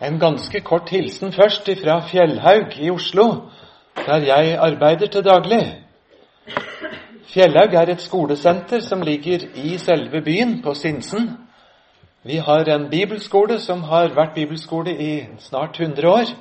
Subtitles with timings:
[0.00, 3.24] En ganske kort hilsen først fra Fjellhaug i Oslo,
[4.06, 5.76] der jeg arbeider til daglig.
[7.28, 11.30] Fjellhaug er et skolesenter som ligger i selve byen, på Sinsen.
[12.24, 16.32] Vi har en bibelskole som har vært bibelskole i snart 100 år.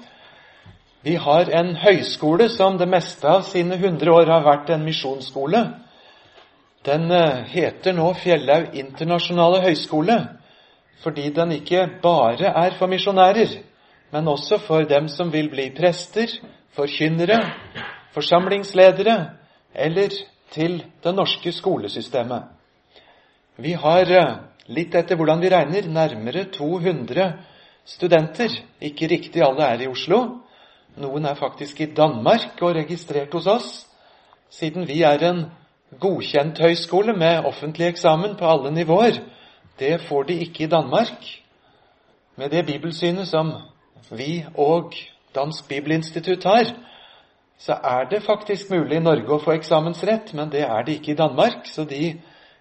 [1.04, 5.68] Vi har en høyskole som det meste av sine 100 år har vært en misjonsskole.
[6.86, 10.21] Den eh, heter nå Fjellhaug internasjonale høyskole
[11.04, 13.60] fordi den ikke bare er for misjonærer,
[14.12, 16.28] men også for dem som vil bli prester,
[16.76, 17.40] forkynnere,
[18.14, 19.30] forsamlingsledere
[19.76, 20.10] eller
[20.52, 22.43] til det norske skolesystemet.
[23.57, 24.36] Vi har, eh,
[24.68, 27.34] litt etter hvordan vi regner, nærmere 200
[27.86, 28.50] studenter.
[28.82, 30.40] Ikke riktig alle er i Oslo.
[30.98, 33.88] Noen er faktisk i Danmark og registrert hos oss,
[34.50, 35.45] siden vi er en
[36.00, 39.20] godkjent høyskole med offentlig eksamen på alle nivåer.
[39.80, 41.44] Det får de ikke i Danmark.
[42.36, 43.53] Med det bibelsynet som
[44.11, 44.94] vi og
[45.36, 46.73] Dansk Bibelinstitutt har,
[47.58, 51.12] så er det faktisk mulig i Norge å få eksamensrett, men det er det ikke
[51.12, 52.14] i Danmark, så de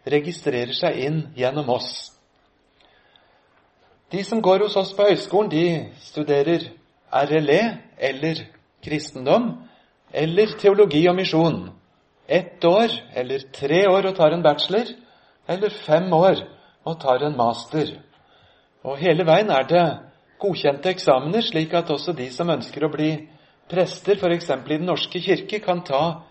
[0.06, 2.11] registrerer seg inn gjennom oss.
[4.12, 5.65] De som går hos oss på høyskolen, de
[6.03, 6.71] studerer
[7.12, 7.62] RLE
[7.98, 8.45] eller
[8.84, 9.50] kristendom
[10.12, 11.59] eller teologi og misjon.
[12.28, 14.91] Ett år eller tre år og tar en bachelor,
[15.48, 16.43] eller fem år
[16.89, 17.97] og tar en master.
[18.84, 19.86] Og hele veien er det
[20.41, 23.11] godkjente eksamener, slik at også de som ønsker å bli
[23.69, 24.50] prester, f.eks.
[24.50, 26.22] i Den norske kirke, kan ta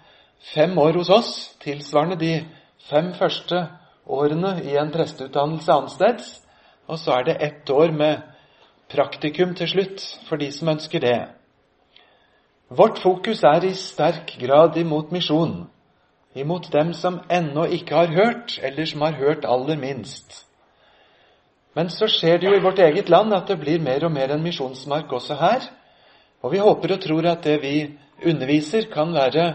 [0.54, 2.34] fem år hos oss, tilsvarende de
[2.90, 3.68] fem første
[4.08, 6.34] årene i en presteutdannelse annensteds.
[6.88, 8.24] Og så er det ett år med
[8.90, 11.18] praktikum til slutt for de som ønsker det.
[12.70, 15.68] Vårt fokus er i sterk grad imot misjon,
[16.36, 20.47] imot dem som ennå ikke har hørt, eller som har hørt aller minst.
[21.78, 24.32] Men så skjer det jo i vårt eget land at det blir mer og mer
[24.34, 25.68] en misjonsmark også her.
[26.42, 27.76] Og vi håper og tror at det vi
[28.26, 29.46] underviser, kan være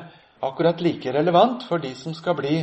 [0.42, 2.63] akkurat like relevant for de som skal bli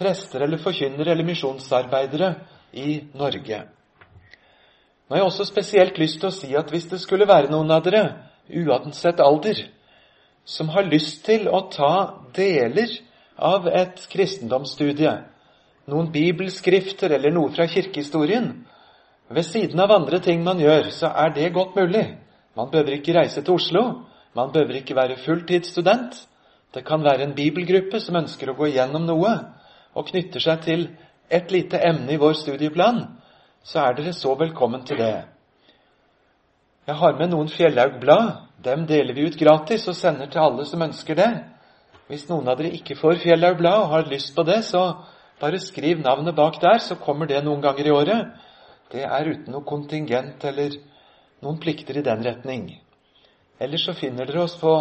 [0.00, 2.32] prester eller forkynnere eller misjonsarbeidere
[2.72, 3.62] i Norge.
[5.04, 7.70] Nå har jeg også spesielt lyst til å si at hvis det skulle være noen
[7.76, 8.04] av dere,
[8.48, 9.66] uansett alder,
[10.44, 12.88] som har lyst til å ta deler
[13.36, 15.12] av et kristendomsstudie,
[15.92, 18.54] noen bibelskrifter eller noe fra kirkehistorien,
[19.28, 22.04] ved siden av andre ting man gjør, så er det godt mulig.
[22.56, 23.82] Man behøver ikke reise til Oslo.
[24.34, 26.18] Man behøver ikke være fulltidsstudent.
[26.74, 29.32] Det kan være en bibelgruppe som ønsker å gå igjennom noe,
[29.94, 30.88] og knytter seg til
[31.30, 33.04] et lite emne i vår studieplan,
[33.64, 35.24] så er dere så velkommen til det.
[36.84, 38.32] Jeg har med noen Fjellhaug-blad.
[38.64, 41.30] Dem deler vi ut gratis og sender til alle som ønsker det.
[42.10, 44.82] Hvis noen av dere ikke får Fjellhaug-blad og har lyst på det, så
[45.40, 48.34] bare skriv navnet bak der, så kommer det noen ganger i året.
[48.92, 50.76] Det er uten noe kontingent eller
[51.42, 52.68] noen plikter i den retning.
[53.60, 54.74] Ellers så finner dere oss på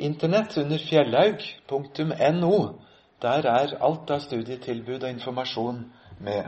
[0.00, 2.58] Internett under fjellaug.no.
[3.20, 5.82] Der er alt av studietilbud og informasjon
[6.24, 6.46] med.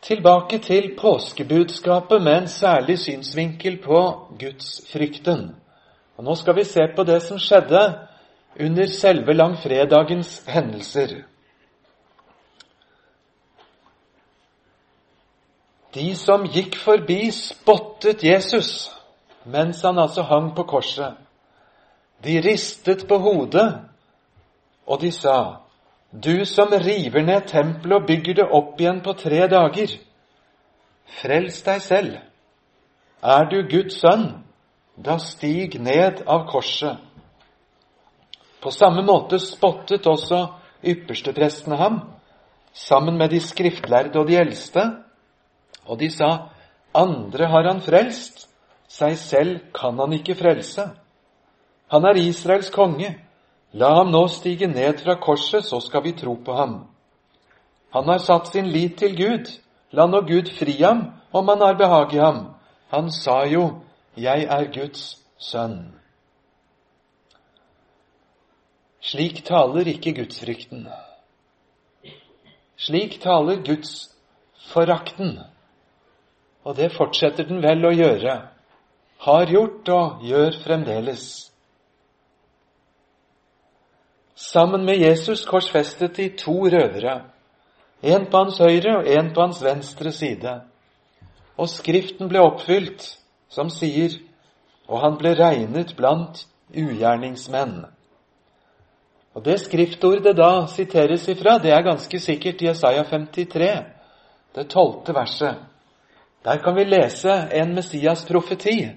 [0.00, 3.98] Tilbake til påskebudskapet med en særlig synsvinkel på
[4.38, 5.50] gudsfrykten.
[6.16, 7.82] Og Nå skal vi se på det som skjedde
[8.60, 11.22] under selve langfredagens hendelser.
[15.94, 18.90] De som gikk forbi, spottet Jesus
[19.44, 21.16] mens han altså hang på korset.
[22.24, 23.80] De ristet på hodet,
[24.86, 25.60] og de sa,
[26.12, 29.92] Du som river ned tempelet og bygger det opp igjen på tre dager,
[31.20, 32.16] frels deg selv.
[33.22, 34.42] Er du Guds sønn,
[34.96, 36.98] da stig ned av korset.
[38.60, 40.48] På samme måte spottet også
[40.84, 42.00] yppersteprestene ham,
[42.74, 44.82] sammen med de skriftlærde og de eldste,
[45.90, 46.30] og de sa,
[46.94, 48.46] andre har han frelst,
[48.90, 50.86] seg selv kan han ikke frelse.
[51.90, 53.10] Han er Israels konge.
[53.72, 56.74] La ham nå stige ned fra korset, så skal vi tro på ham.
[57.94, 59.50] Han har satt sin lit til Gud.
[59.94, 62.44] La nå Gud fri ham om han har behag i ham.
[62.90, 63.82] Han sa jo,
[64.16, 65.94] Jeg er Guds sønn.
[69.00, 70.88] Slik taler ikke gudsfrykten.
[72.76, 75.38] Slik taler gudsforakten.
[76.64, 78.36] Og det fortsetter den vel å gjøre.
[79.24, 81.24] Har gjort og gjør fremdeles.
[84.40, 87.20] Sammen med Jesus korsfestet de to røvere.
[88.02, 90.54] En på hans høyre og en på hans venstre side.
[91.60, 93.04] Og Skriften ble oppfylt,
[93.52, 94.14] som sier,
[94.88, 97.82] og han ble regnet blant ugjerningsmenn.
[99.34, 103.74] Og Det skriftordet da siteres ifra, det er ganske sikkert Jesaja 53,
[104.56, 105.69] det tolvte verset.
[106.44, 108.88] Der kan vi lese en Messias-profeti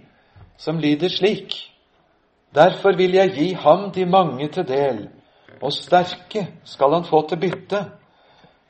[0.58, 1.54] som lyder slik.
[2.56, 5.10] Derfor vil jeg gi ham de mange til del,
[5.62, 7.82] og sterke skal han få til bytte,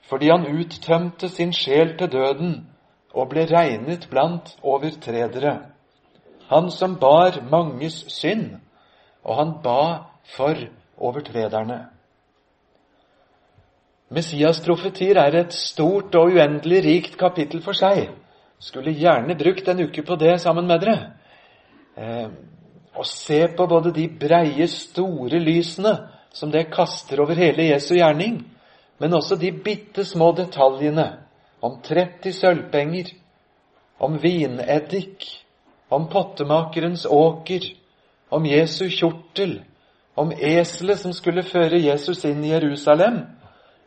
[0.09, 2.67] fordi han uttømte sin sjel til døden
[3.13, 5.59] og ble regnet blant overtredere.
[6.49, 8.55] Han som bar manges synd,
[9.23, 10.03] og han ba
[10.35, 10.55] for
[10.97, 11.85] overtrederne.
[14.09, 18.09] Messias' profetier er et stort og uendelig rikt kapittel for seg.
[18.63, 21.00] Skulle gjerne brukt en uke på det sammen med dere.
[21.95, 22.27] Eh,
[22.95, 25.92] og se på både de breie, store lysene
[26.31, 28.39] som det kaster over hele Jesu gjerning,
[29.01, 31.10] men også de bitte små detaljene
[31.60, 33.12] om 30 sølvpenger,
[34.00, 35.27] om vineddik,
[35.92, 37.68] om pottemakerens åker,
[38.31, 39.60] om Jesu kjortel,
[40.15, 43.25] om eselet som skulle føre Jesus inn i Jerusalem,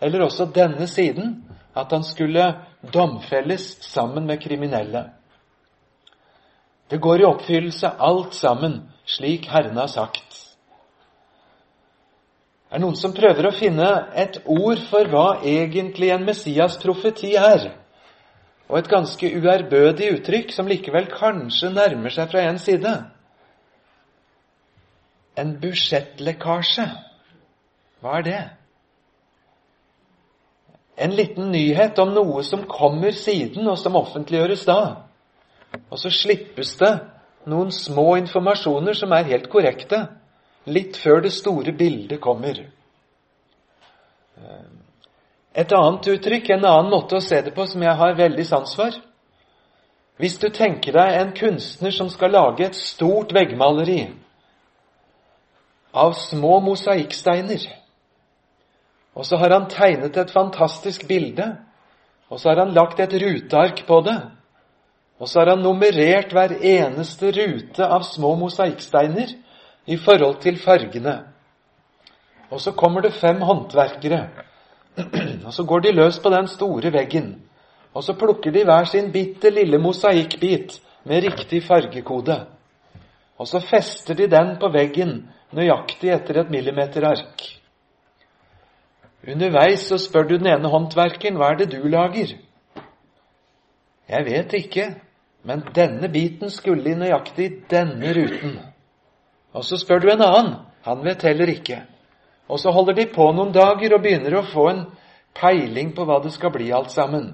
[0.05, 1.39] eller også denne siden,
[1.77, 2.51] at han skulle
[2.93, 5.11] domfelles sammen med kriminelle.
[6.91, 10.27] Det går i oppfyllelse alt sammen, slik Herren har sagt.
[12.71, 13.89] Er det noen som prøver å finne
[14.19, 17.69] et ord for hva egentlig en Messias profeti er?
[18.67, 22.95] Og et ganske uærbødig uttrykk som likevel kanskje nærmer seg fra en side.
[25.39, 26.89] En budsjettlekkasje.
[28.03, 28.43] Hva er det?
[30.97, 34.81] En liten nyhet om noe som kommer siden, og som offentliggjøres da.
[35.91, 36.93] Og så slippes det
[37.47, 40.07] noen små informasjoner som er helt korrekte,
[40.67, 42.65] litt før det store bildet kommer.
[45.57, 48.75] Et annet uttrykk, en annen måte å se det på, som jeg har veldig sans
[48.77, 48.97] for
[50.17, 54.07] Hvis du tenker deg en kunstner som skal lage et stort veggmaleri
[55.93, 57.67] av små mosaikksteiner
[59.17, 61.55] og så har han tegnet et fantastisk bilde.
[62.29, 64.19] Og så har han lagt et ruteark på det.
[65.19, 69.33] Og så har han nummerert hver eneste rute av små mosaikksteiner
[69.87, 71.17] i forhold til fargene.
[72.51, 74.29] Og så kommer det fem håndverkere.
[75.47, 77.35] Og så går de løs på den store veggen.
[77.95, 82.37] Og så plukker de hver sin bitte lille mosaikkbit med riktig fargekode.
[83.39, 85.19] Og så fester de den på veggen
[85.53, 87.45] nøyaktig etter et millimeterark.
[89.27, 92.37] Underveis så spør du den ene håndverkeren hva er det du lager.
[94.07, 94.87] Jeg vet ikke,
[95.47, 98.61] men denne biten skulle i nøyaktig denne ruten.
[99.53, 100.55] Og så spør du en annen.
[100.87, 101.81] Han vet heller ikke.
[102.49, 104.85] Og så holder de på noen dager og begynner å få en
[105.35, 107.33] peiling på hva det skal bli alt sammen.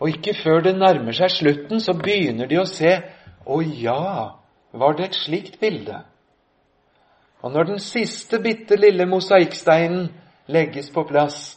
[0.00, 2.96] Og ikke før det nærmer seg slutten, så begynner de å se
[3.46, 4.36] Å ja,
[4.74, 6.00] var det et slikt bilde?
[7.44, 10.08] Og når den siste bitte lille mosaikksteinen
[10.46, 11.56] legges på plass,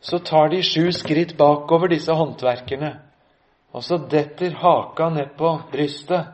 [0.00, 2.92] så tar de sju skritt bakover, disse håndverkerne.
[3.74, 6.32] Og så detter haka ned på brystet,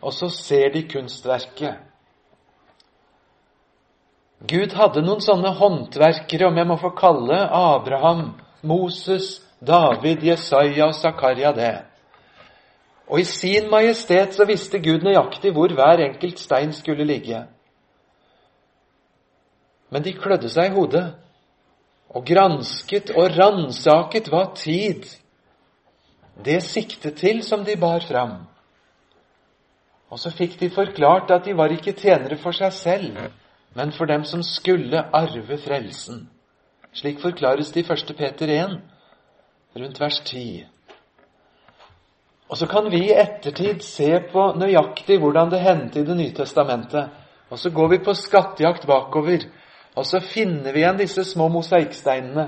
[0.00, 1.86] og så ser de kunstverket.
[4.40, 8.30] Gud hadde noen sånne håndverkere, om jeg må få kalle Abraham,
[8.64, 11.74] Moses, David, Jesaja og Zakaria det.
[13.10, 17.42] Og i sin majestet så visste Gud nøyaktig hvor hver enkelt stein skulle ligge.
[19.90, 21.06] Men de klødde seg i hodet
[22.10, 25.06] og gransket og ransaket hva tid
[26.44, 28.38] det siktet til som de bar fram.
[30.10, 33.18] Og så fikk de forklart at de var ikke tjenere for seg selv,
[33.76, 36.24] men for dem som skulle arve frelsen.
[36.92, 38.14] Slik forklares det i 1.
[38.18, 38.78] Peter 1,
[39.78, 40.64] rundt vers 10.
[42.50, 46.34] Og så kan vi i ettertid se på nøyaktig hvordan det hendte i Det nye
[46.34, 47.10] testamentet.
[47.50, 49.46] Og så går vi på skattejakt bakover
[49.98, 52.46] og så finner vi igjen disse små mosaikksteinene.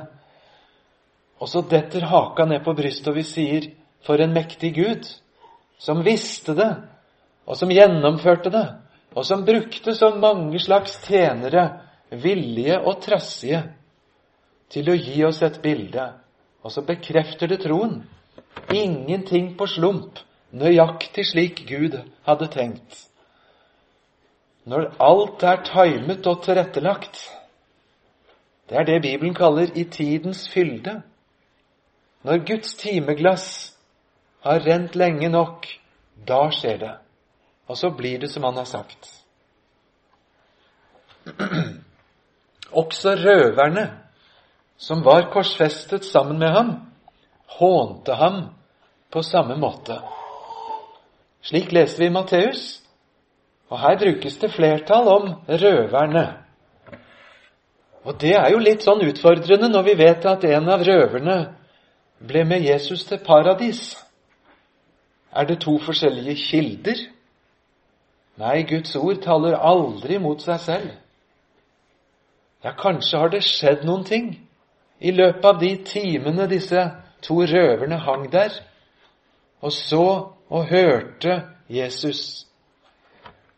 [1.43, 3.69] Og så detter haka ned på brystet, og vi sier,
[4.07, 5.09] for en mektig Gud,
[5.83, 6.71] som visste det,
[7.47, 8.67] og som gjennomførte det,
[9.13, 11.67] og som brukte så mange slags tjenere,
[12.13, 13.63] villige og trassige,
[14.73, 16.07] til å gi oss et bilde.
[16.63, 18.03] Og så bekrefter det troen.
[18.73, 20.21] Ingenting på slump,
[20.55, 23.09] nøyaktig slik Gud hadde tenkt.
[24.65, 27.19] Når alt er timet og tilrettelagt.
[28.69, 31.03] Det er det Bibelen kaller 'i tidens fylde'.
[32.23, 33.77] Når Guds timeglass
[34.41, 35.67] har rent lenge nok,
[36.29, 36.95] da skjer det.
[37.67, 39.25] Og så blir det som han har sagt.
[42.83, 43.99] Også røverne,
[44.77, 46.93] som var korsfestet sammen med ham,
[47.47, 48.43] hånte ham
[49.11, 50.01] på samme måte.
[51.43, 52.82] Slik leser vi i Matteus.
[53.73, 56.27] Og her brukes det flertall om røverne.
[58.05, 61.37] Og det er jo litt sånn utfordrende når vi vet at en av røverne
[62.29, 63.95] ble med Jesus til paradis.
[65.33, 67.01] Er det to forskjellige kilder?
[68.43, 70.93] Nei, Guds ord taler aldri mot seg selv.
[72.63, 74.29] Ja, kanskje har det skjedd noen ting
[75.01, 76.85] i løpet av de timene disse
[77.25, 78.55] to røverne hang der
[79.63, 80.07] og så
[80.51, 82.52] og hørte Jesus.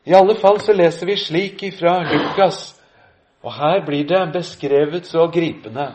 [0.05, 2.75] I alle fall så leser vi slik ifra Lukas,
[3.45, 5.93] og her blir det beskrevet så gripende.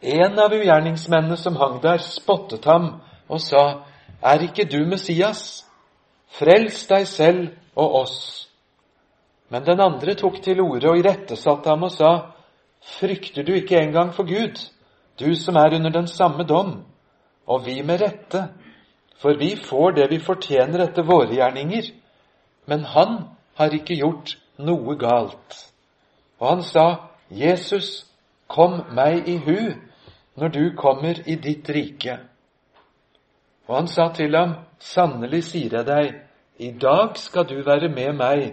[0.00, 3.84] En av ugjerningsmennene som hang der, spottet ham og sa,
[4.22, 5.64] Er ikke du Messias?
[6.38, 8.48] Frels deg selv og oss.
[9.48, 12.12] Men den andre tok til orde og irettesatte ham og sa,
[12.98, 14.58] Frykter du ikke engang for Gud,
[15.18, 16.84] du som er under den samme dom,
[17.46, 18.48] og vi med rette,
[19.18, 21.90] for vi får det vi fortjener etter våre gjerninger,
[22.70, 23.18] men han
[23.58, 25.56] har ikke gjort noe galt.
[26.38, 26.86] Og han sa,
[27.30, 28.06] Jesus,
[28.46, 29.74] kom meg i hu
[30.38, 32.20] når du kommer i ditt rike.
[33.68, 36.12] Og han sa til ham, sannelig sier jeg deg,
[36.58, 38.44] i dag skal du være med meg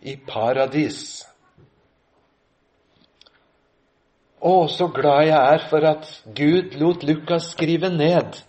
[0.00, 1.20] i paradis.
[4.40, 8.40] Å, så glad jeg er for at Gud lot Lukas skrive ned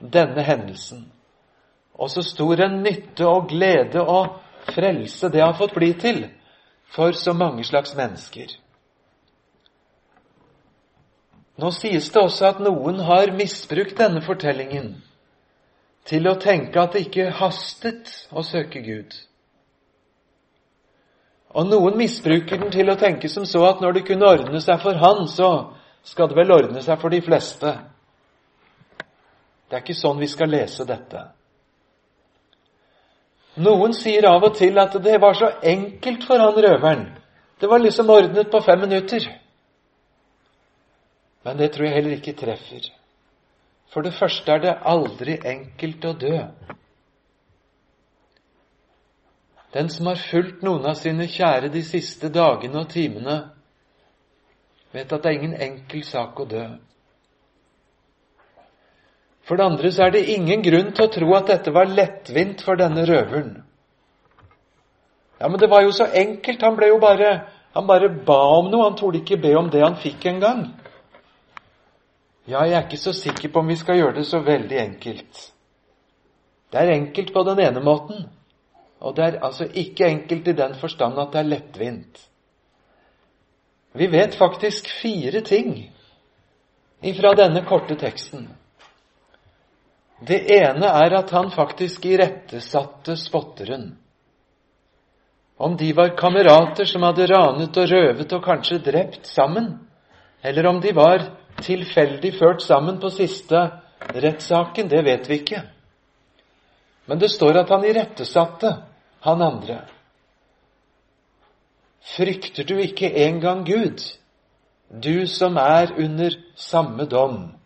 [0.00, 1.04] denne hendelsen.
[1.94, 4.40] Og så stor en nytte og glede og
[4.72, 6.24] frelse det har fått bli til
[6.90, 8.56] for så mange slags mennesker.
[11.60, 14.94] Nå sies det også at noen har misbrukt denne fortellingen
[16.08, 19.12] til å tenke at det ikke hastet å søke Gud.
[21.50, 24.80] Og noen misbruker den til å tenke som så at når det kunne ordne seg
[24.82, 25.74] for han, så
[26.06, 27.74] skal det vel ordne seg for de fleste.
[29.70, 31.20] Det er ikke sånn vi skal lese dette.
[33.62, 37.04] Noen sier av og til at det var så enkelt for han røveren.
[37.60, 39.28] Det var liksom ordnet på fem minutter.
[41.46, 42.90] Men det tror jeg heller ikke treffer.
[43.94, 46.36] For det første er det aldri enkelt å dø.
[49.74, 53.38] Den som har fulgt noen av sine kjære de siste dagene og timene,
[54.90, 56.64] vet at det er ingen enkel sak å dø.
[59.50, 62.60] For det andre så er det ingen grunn til å tro at dette var lettvint
[62.62, 63.56] for denne røveren.
[65.40, 66.62] Ja, men det var jo så enkelt.
[66.62, 67.40] Han ble jo bare
[67.74, 68.84] Han bare ba om noe.
[68.88, 70.64] Han torde ikke be om det han fikk engang.
[72.46, 75.42] Ja, jeg er ikke så sikker på om vi skal gjøre det så veldig enkelt.
[76.70, 78.24] Det er enkelt på den ene måten,
[78.98, 82.24] og det er altså ikke enkelt i den forstand at det er lettvint.
[83.94, 85.76] Vi vet faktisk fire ting
[87.02, 88.48] ifra denne korte teksten.
[90.20, 93.94] Det ene er at han faktisk irettesatte spotteren.
[95.56, 99.74] Om de var kamerater som hadde ranet og røvet og kanskje drept sammen,
[100.44, 101.24] eller om de var
[101.60, 103.66] tilfeldig ført sammen på siste
[104.00, 105.62] rettssaken, det vet vi ikke.
[107.08, 108.70] Men det står at han irettesatte
[109.24, 109.82] han andre.
[112.16, 114.00] Frykter du ikke engang Gud,
[114.88, 117.59] du som er under samme dom?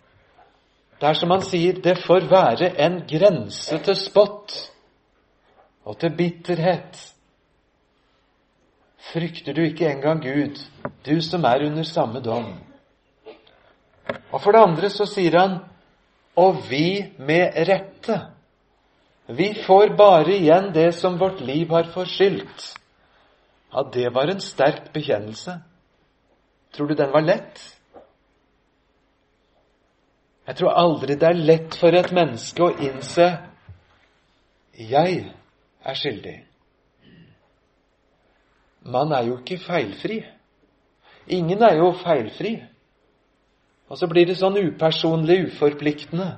[1.05, 4.55] Det er som han sier, det får være en grense til spott
[5.85, 6.97] og til bitterhet.
[9.11, 10.63] Frykter du ikke engang Gud,
[11.05, 12.49] du som er under samme dom?
[14.33, 15.59] Og for det andre så sier han
[16.41, 18.19] og vi med rette.
[19.29, 22.71] Vi får bare igjen det som vårt liv har forskyldt.
[23.77, 25.61] Ja, det var en sterk bekjennelse.
[26.73, 27.74] Tror du den var lett?
[30.47, 33.29] Jeg tror aldri det er lett for et menneske å innse
[34.75, 35.21] jeg
[35.85, 36.37] er skyldig.
[38.85, 40.19] Man er jo ikke feilfri.
[41.27, 42.59] Ingen er jo feilfri.
[43.89, 46.35] Og så blir det sånn upersonlig, uforpliktende.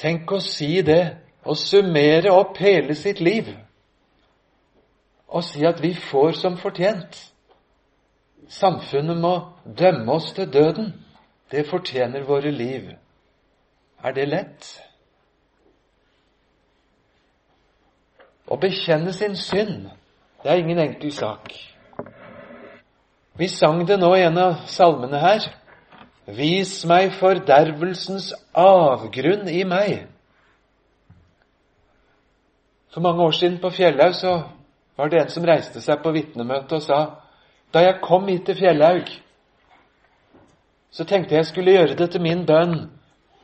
[0.00, 3.48] Tenk å si det, og summere opp hele sitt liv.
[5.28, 7.16] Og si at vi får som fortjent.
[8.50, 9.34] Samfunnet må
[9.64, 10.92] dømme oss til døden.
[11.50, 12.92] Det fortjener våre liv.
[14.04, 14.68] Er det lett?
[18.50, 19.90] Å bekjenne sin synd,
[20.42, 21.52] det er ingen enkel sak.
[23.38, 25.46] Vi sang det nå i en av salmene her.
[26.30, 30.06] Vis meg fordervelsens avgrunn i meg.
[32.90, 34.34] For mange år siden på Fjellhaug så
[34.98, 37.00] var det en som reiste seg på vitnemøtet og sa
[37.70, 39.06] da jeg kom hit til Fjellhaug,
[40.90, 42.90] så tenkte jeg skulle gjøre det til min bønn.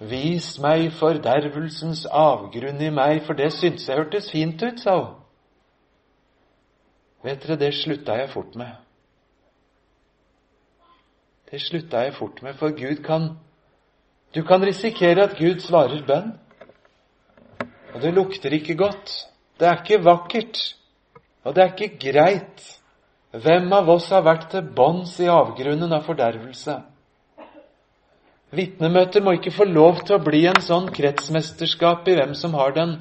[0.00, 5.14] Vis meg fordervelsens avgrunn i meg, for det syntes jeg hørtes fint ut, sa hun.
[7.24, 8.74] Vet dere, det slutta jeg fort med.
[11.50, 13.36] Det slutta jeg fort med, for Gud kan
[14.34, 16.34] Du kan risikere at Gud svarer bønn.
[17.94, 19.12] Og det lukter ikke godt.
[19.58, 20.58] Det er ikke vakkert.
[21.44, 22.64] Og det er ikke greit.
[23.30, 26.74] Hvem av oss har vært til bånns i avgrunnen av fordervelse?
[28.56, 32.72] Vitnemøter må ikke få lov til å bli en sånn kretsmesterskap i hvem som har
[32.76, 32.96] den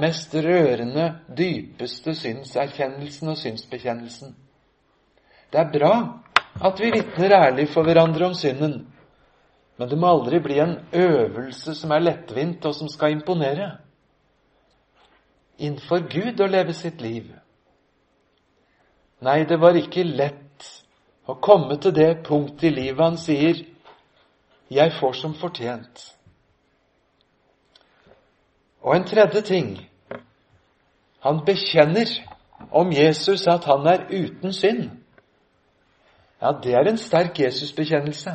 [0.00, 4.34] mest rørende, dypeste synserkjennelsen og synsbekjennelsen.
[5.50, 5.94] Det er bra
[6.60, 8.82] at vi vitner ærlig for hverandre om synden,
[9.80, 13.70] men det må aldri bli en øvelse som er lettvint, og som skal imponere.
[15.58, 17.30] Innenfor Gud å leve sitt liv.
[19.24, 20.68] Nei, det var ikke lett
[21.28, 23.64] å komme til det punktet i livet han sier
[24.70, 26.16] 'Jeg får som fortjent'.
[28.80, 29.86] Og en tredje ting
[31.20, 32.06] Han bekjenner
[32.72, 34.90] om Jesus at han er uten synd.
[36.42, 38.30] Ja, det er en sterk Jesusbekjennelse.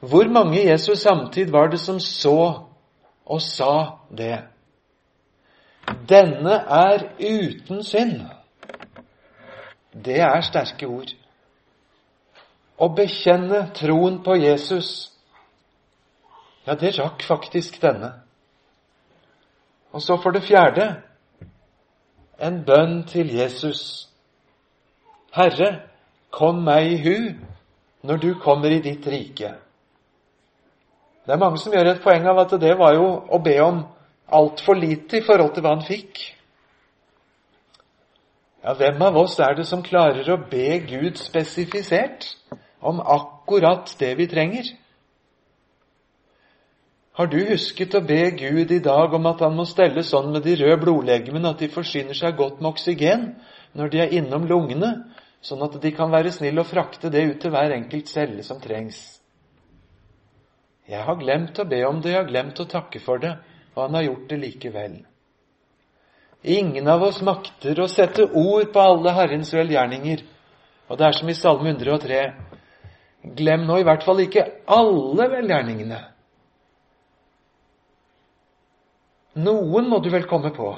[0.00, 2.62] Hvor mange Jesus samtid var det som så
[3.26, 3.86] og sa
[4.18, 4.38] det?
[6.08, 8.20] Denne er uten synd.
[10.04, 11.12] Det er sterke ord.
[12.78, 15.09] Å bekjenne troen på Jesus
[16.66, 18.12] ja, det rakk faktisk denne.
[19.92, 20.94] Og så for det fjerde
[22.40, 24.08] en bønn til Jesus.
[25.34, 25.80] Herre,
[26.30, 27.16] kom meg i hu
[28.06, 29.54] når du kommer i ditt rike.
[31.26, 33.82] Det er mange som gjør et poeng av at det var jo å be om
[34.30, 36.20] altfor lite i forhold til hva han fikk.
[38.64, 42.26] Ja, hvem av oss er det som klarer å be Gud spesifisert
[42.80, 44.68] om akkurat det vi trenger?
[47.18, 50.44] Har du husket å be Gud i dag om at han må stelle sånn med
[50.46, 53.24] de røde blodlegemene at de forsyner seg godt med oksygen
[53.74, 54.92] når de er innom lungene,
[55.42, 58.60] sånn at de kan være snille og frakte det ut til hver enkelt celle som
[58.62, 59.00] trengs?
[60.90, 63.36] Jeg har glemt å be om det, jeg har glemt å takke for det,
[63.74, 64.96] og han har gjort det likevel.
[66.42, 70.22] Ingen av oss makter å sette ord på alle Herrens velgjerninger.
[70.88, 72.22] Og det er som i Salme 103.
[73.36, 76.00] Glem nå i hvert fall ikke alle velgjerningene.
[79.38, 80.72] Noen må du vel komme på.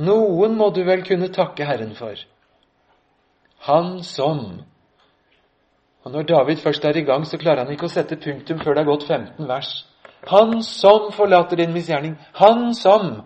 [0.00, 2.18] Noen må du vel kunne takke Herren for.
[3.66, 4.62] Han som
[6.04, 8.74] Og når David først er i gang, så klarer han ikke å sette punktum før
[8.74, 9.72] det er gått 15 vers.
[10.28, 12.16] Han som forlater din misgjerning.
[12.40, 13.22] Han som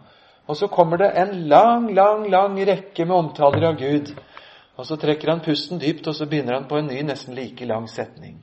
[0.46, 4.10] Og så kommer det en lang, lang, lang rekke med omtaler av Gud.
[4.76, 7.64] Og så trekker han pusten dypt, og så begynner han på en ny, nesten like
[7.64, 8.42] lang setning.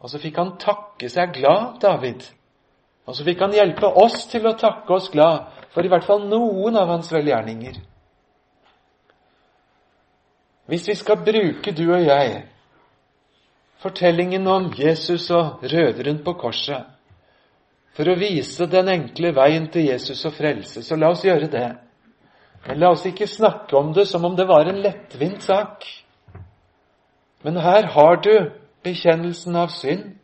[0.00, 2.26] Og så fikk han takke seg glad, David,
[3.06, 6.24] og så fikk han hjelpe oss til å takke oss glad for i hvert fall
[6.26, 7.78] noen av hans velgjerninger.
[10.66, 12.40] Hvis vi skal bruke, du og jeg,
[13.82, 16.92] fortellingen om Jesus og røveren på korset
[17.96, 21.68] for å vise den enkle veien til Jesus og frelse, så la oss gjøre det.
[22.66, 25.86] Men la oss ikke snakke om det som om det var en lettvint sak.
[27.46, 28.50] Men her har du
[28.84, 30.16] bekjennelsen av synd.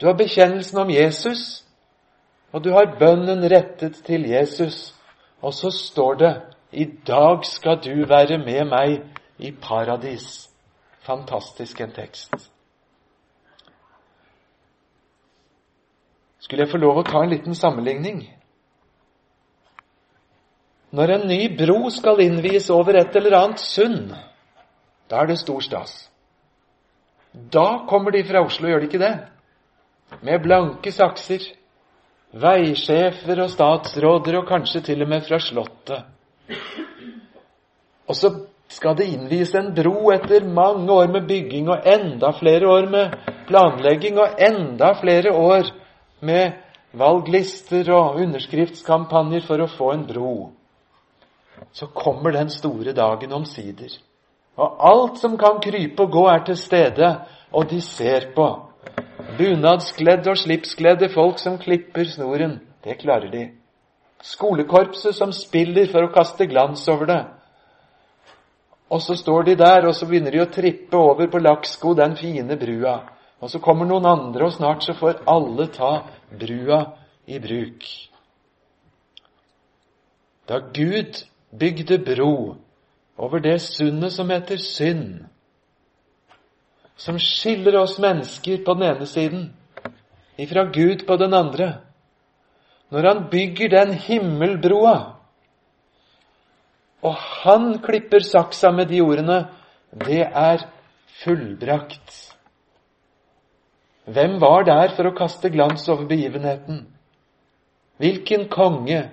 [0.00, 1.64] Du har bekjennelsen om Jesus,
[2.52, 4.94] og du har bønnen rettet til Jesus.
[5.40, 6.32] Og så står det
[6.72, 9.00] i dag skal du være med meg
[9.38, 10.48] i paradis.
[11.04, 12.50] Fantastisk en tekst.
[16.40, 18.22] Skulle jeg få lov å ta en liten sammenligning?
[20.90, 24.14] Når en ny bro skal innvies over et eller annet sund,
[25.10, 25.92] da er det stor stas.
[27.32, 29.14] Da kommer de fra Oslo, gjør de ikke det?
[30.20, 31.42] Med blanke sakser,
[32.32, 36.06] veisjefer og statsråder, og kanskje til og med fra Slottet.
[38.10, 38.32] Og så
[38.70, 43.16] skal det innvies en bro etter mange år med bygging og enda flere år med
[43.48, 45.70] planlegging og enda flere år
[46.26, 46.58] med
[46.92, 50.34] valglister og underskriftskampanjer for å få en bro.
[51.72, 53.92] Så kommer den store dagen omsider.
[54.58, 57.10] Og alt som kan krype og gå, er til stede,
[57.52, 58.48] og de ser på.
[59.38, 62.58] Bunadskledde og slipskledde folk som klipper snoren.
[62.84, 63.44] Det klarer de.
[64.22, 67.20] Skolekorpset som spiller for å kaste glans over det.
[68.90, 72.16] Og så står de der, og så begynner de å trippe over på Laksko, den
[72.18, 72.98] fine brua.
[73.40, 75.92] Og så kommer noen andre, og snart så får alle ta
[76.30, 76.82] brua
[77.30, 77.86] i bruk.
[80.50, 81.22] Da Gud
[81.54, 82.56] bygde bro
[83.16, 85.29] over det sundet som heter synd,
[87.00, 89.46] som skiller oss mennesker på den ene siden
[90.40, 91.72] ifra Gud på den andre.
[92.90, 94.96] Når han bygger den himmelbroa,
[97.00, 99.46] og han klipper saksa med de ordene,
[100.06, 100.66] det er
[101.22, 102.16] fullbrakt.
[104.04, 106.82] Hvem var der for å kaste glans over begivenheten?
[108.00, 109.06] Hvilken konge,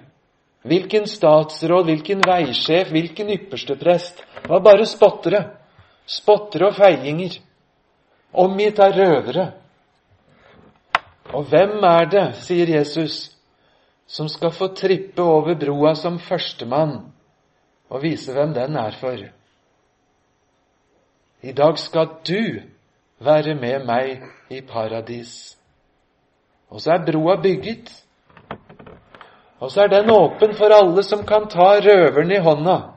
[0.68, 4.24] hvilken statsråd, hvilken veisjef, hvilken yppersteprest?
[4.42, 5.44] Det var bare spottere.
[6.08, 7.38] Spottere og feiinger.
[8.34, 9.52] Omgitt av røvere.
[11.36, 13.32] Og hvem er det, sier Jesus,
[14.08, 17.00] som skal få trippe over broa som førstemann
[17.88, 19.20] og vise hvem den er for?
[21.44, 22.62] I dag skal du
[23.24, 25.56] være med meg i paradis.
[26.70, 27.92] Og så er broa bygget.
[29.60, 32.97] Og så er den åpen for alle som kan ta røveren i hånda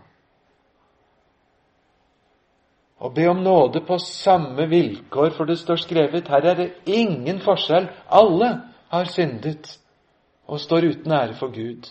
[3.00, 7.40] og be om nåde på samme vilkår, for det står skrevet her er det ingen
[7.40, 7.88] forskjell.
[8.12, 8.50] Alle
[8.92, 9.78] har syndet
[10.46, 11.88] og står uten ære for Gud.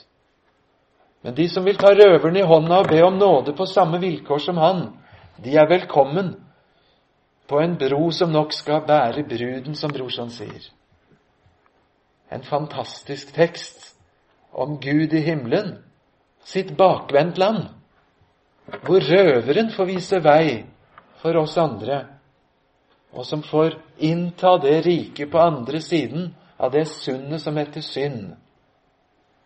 [1.24, 4.38] Men de som vil ta røveren i hånda og be om nåde på samme vilkår
[4.46, 4.86] som han,
[5.44, 6.36] de er velkommen
[7.50, 10.70] på en bro som nok skal bære bruden, som brorsan sier.
[12.32, 13.96] En fantastisk tekst
[14.54, 15.80] om Gud i himmelen,
[16.46, 17.64] sitt bakvendt land,
[18.86, 20.66] hvor røveren får vise vei
[21.22, 22.06] for oss andre,
[23.12, 28.34] og som får innta det riket på andre siden av det sundet som heter synd.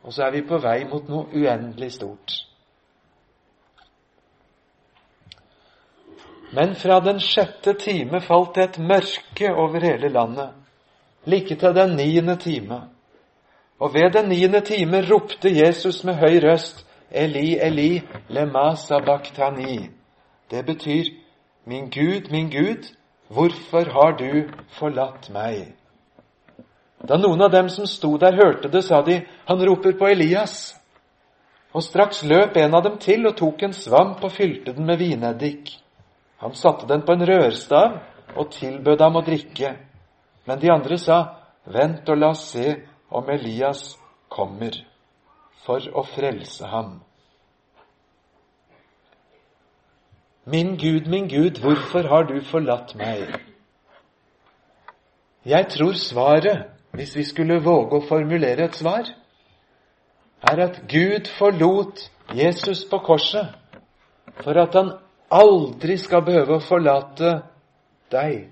[0.04, 2.34] Og så er vi på vei mot noe uendelig stort.
[6.54, 10.52] Men fra den sjette time falt det et mørke over hele landet,
[11.26, 12.82] like til den niende time.
[13.80, 19.90] Og ved den niende time ropte Jesus med høy røst, Eli, Eli, lema sabachthani.
[20.52, 21.10] Det betyr,
[21.66, 22.90] Min Gud, min Gud,
[23.28, 25.74] hvorfor har du forlatt meg?
[27.04, 30.76] Da noen av dem som sto der, hørte det, sa de, han roper på Elias.
[31.74, 35.00] Og straks løp en av dem til og tok en svamp og fylte den med
[35.00, 35.72] vineddik.
[36.44, 37.98] Han satte den på en rørstav
[38.36, 39.74] og tilbød ham å drikke.
[40.48, 41.20] Men de andre sa,
[41.64, 42.76] vent og la oss se
[43.08, 43.94] om Elias
[44.28, 44.76] kommer
[45.64, 46.98] for å frelse ham.
[50.46, 53.28] Min Gud, min Gud, hvorfor har du forlatt meg?
[55.46, 59.08] Jeg tror svaret, hvis vi skulle våge å formulere et svar,
[60.44, 62.04] er at Gud forlot
[62.36, 63.56] Jesus på korset
[64.44, 64.92] for at han
[65.32, 67.38] aldri skal behøve å forlate
[68.12, 68.50] deg.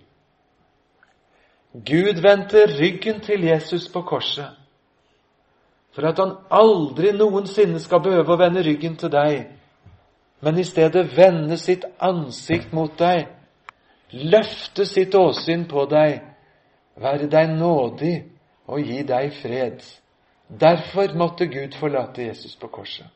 [1.75, 4.57] Gud vendte ryggen til Jesus på korset
[5.91, 9.49] for at han aldri noensinne skal behøve å vende ryggen til deg
[10.41, 13.27] men i stedet vende sitt ansikt mot deg,
[14.11, 16.21] løfte sitt åsyn på deg,
[17.01, 18.15] være deg nådig
[18.67, 19.81] og gi deg fred.
[20.47, 23.07] Derfor måtte Gud forlate Jesus på korset.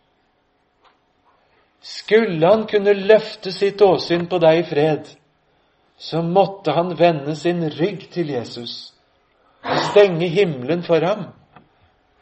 [1.86, 5.10] Skulle han kunne løfte sitt åsyn på deg i fred,
[5.98, 8.94] så måtte han vende sin rygg til Jesus
[9.66, 11.28] og stenge himmelen for ham.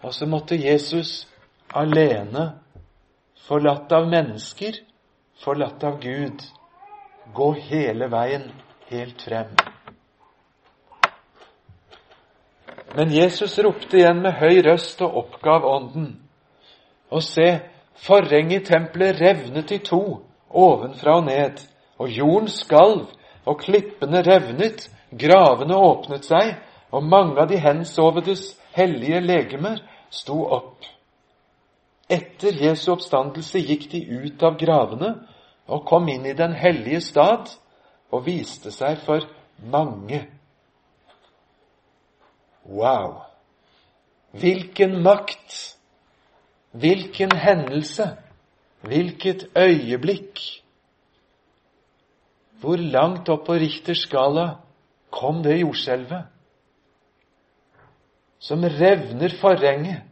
[0.04, 1.28] Og så måtte Jesus
[1.74, 2.54] alene,
[3.48, 4.76] forlatt av mennesker,
[5.42, 6.42] forlatt av Gud,
[7.34, 8.52] gå hele veien
[8.90, 9.56] helt frem.
[12.96, 16.12] Men Jesus ropte igjen med høy røst og oppgav ånden.
[17.10, 17.48] Og se,
[18.06, 20.04] forhenget i tempelet revnet i to,
[20.50, 21.62] ovenfra og ned,
[21.98, 23.08] og jorden skalv,
[23.46, 26.56] og klippene revnet, gravene åpnet seg,
[26.94, 29.82] og mange av de hensovedes hellige legemer
[30.14, 30.86] sto opp.
[32.14, 35.14] Etter Jesu oppstandelse gikk de ut av gravene
[35.72, 37.52] og kom inn i den hellige stad
[38.14, 39.26] og viste seg for
[39.74, 40.20] mange.
[42.70, 43.24] Wow!
[44.38, 45.56] Hvilken makt!
[46.72, 48.12] Hvilken hendelse!
[48.84, 50.42] Hvilket øyeblikk!
[52.62, 54.46] Hvor langt opp på Richters skala
[55.12, 56.30] kom det jordskjelvet?
[58.44, 60.04] Som revner forhenget,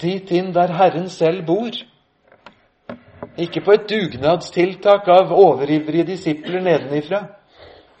[0.00, 1.72] dit inn der Herren selv bor.
[3.38, 7.22] Ikke på et dugnadstiltak av overivrige disipler nedenifra,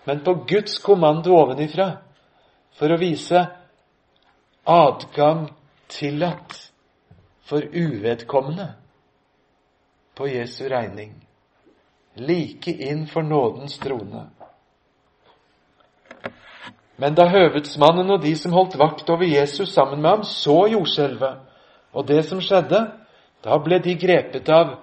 [0.04, 1.90] men på Guds kommando ovenifra,
[2.78, 3.44] for å vise
[4.68, 5.48] adgang
[5.88, 6.56] tillatt
[7.48, 8.72] for uvedkommende
[10.18, 11.14] på Jesu regning.
[12.18, 14.26] Like inn for nådens trone.
[16.98, 21.47] Men da høvedsmannen og de som holdt vakt over Jesus sammen med ham, så jordskjelvet
[21.92, 22.82] og det som skjedde,
[23.44, 24.76] da ble de grepet av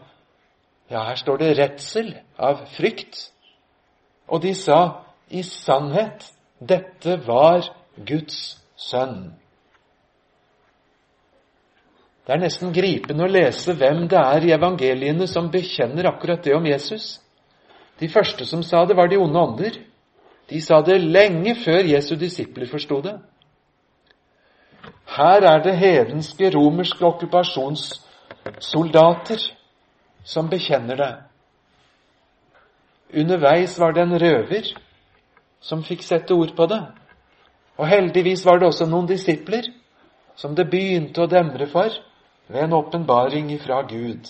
[0.89, 3.18] ja, her står det redsel av frykt.
[4.30, 6.28] Og de sa i sannhet
[6.62, 7.65] dette var
[7.98, 9.34] Guds sønn.
[12.26, 16.56] Det er nesten gripende å lese hvem det er i evangeliene som bekjenner akkurat det
[16.58, 17.20] om Jesus.
[18.02, 19.78] De første som sa det, var de onde ånder.
[20.50, 23.15] De sa det lenge før Jesu disipler forsto det.
[25.06, 29.52] Her er det hedenske romerske okkupasjonssoldater
[30.24, 31.15] som bekjenner det.
[33.15, 34.63] Underveis var det en røver
[35.62, 36.82] som fikk sette ord på det.
[37.78, 39.62] Og heldigvis var det også noen disipler
[40.36, 41.89] som det begynte å demre for
[42.48, 44.28] ved en åpenbaring ifra Gud.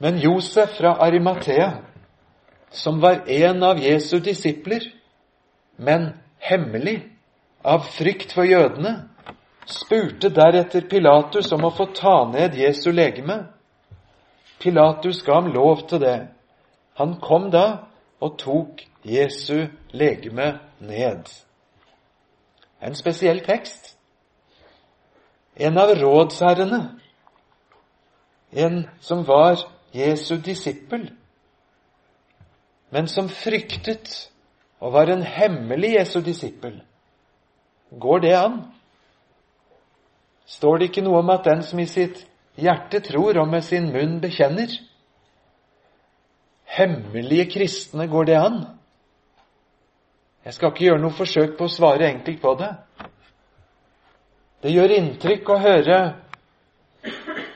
[0.00, 1.70] Men Josef fra Arimathea,
[2.70, 4.80] som var en av Jesu disipler,
[5.76, 6.08] men
[6.38, 7.02] hemmelig,
[7.62, 9.08] av frykt for jødene,
[9.66, 13.44] spurte deretter Pilatus om å få ta ned Jesu legeme.
[14.60, 16.18] Pilatus ga ham lov til det.
[17.00, 17.86] Han kom da
[18.20, 21.28] og tok Jesu legeme ned.
[22.80, 23.94] En spesiell tekst.
[25.56, 26.80] En av rådsherrene,
[28.52, 29.60] en som var
[29.92, 31.10] Jesu disippel,
[32.90, 34.30] men som fryktet
[34.80, 36.80] og var en hemmelig Jesu disippel.
[37.90, 38.60] Går det an?
[40.46, 42.22] Står det ikke noe om at den som i sitt
[42.58, 44.70] hjerte tror og med sin munn bekjenner?
[46.70, 48.60] Hemmelige kristne, går det an?
[50.44, 52.70] Jeg skal ikke gjøre noe forsøk på å svare enkelt på det.
[54.60, 55.98] Det gjør inntrykk å høre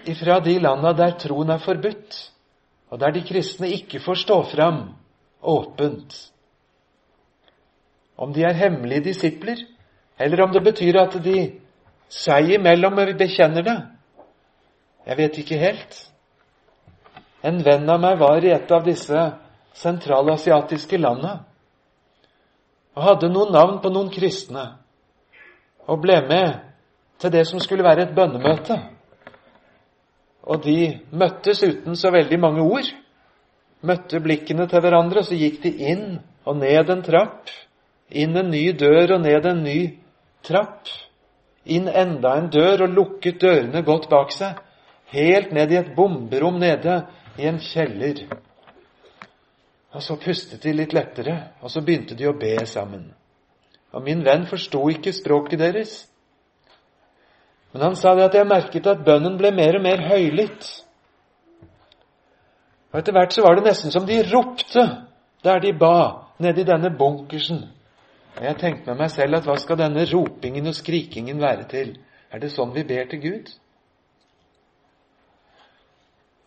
[0.08, 2.16] ifra de landa der troen er forbudt,
[2.90, 4.82] og der de kristne ikke får stå fram
[5.40, 6.16] åpent.
[8.16, 9.62] Om de er hemmelige disipler,
[10.16, 11.38] eller om det betyr at de
[12.11, 13.79] seg imellom bekjenner det.
[15.07, 15.96] Jeg vet ikke helt.
[17.44, 19.24] En venn av meg var i et av disse
[19.74, 21.42] sentralasiatiske landene
[22.94, 24.68] og hadde noen navn på noen kristne
[25.90, 26.61] og ble med
[27.20, 28.79] til det som skulle være et bønnemøte.
[30.44, 32.88] Og de møttes uten så veldig mange ord.
[33.85, 36.07] Møtte blikkene til hverandre, og så gikk de inn
[36.44, 37.50] og ned en trapp.
[38.09, 39.79] Inn en ny dør og ned en ny
[40.46, 40.88] trapp.
[41.64, 44.61] Inn enda en dør og lukket dørene godt bak seg.
[45.14, 47.02] Helt ned i et bomberom nede
[47.38, 48.26] i en kjeller.
[49.94, 53.12] Og så pustet de litt lettere, og så begynte de å be sammen.
[53.94, 55.92] Og min venn forsto ikke språket deres.
[57.72, 60.66] Men han sa det at jeg merket at bønnen ble mer og mer høylytt.
[62.92, 64.85] Og etter hvert så var det nesten som de ropte
[65.44, 67.64] der de ba, nede i denne bunkersen.
[68.34, 71.92] Og jeg tenkte med meg selv at hva skal denne ropingen og skrikingen være til?
[72.34, 73.52] Er det sånn vi ber til Gud?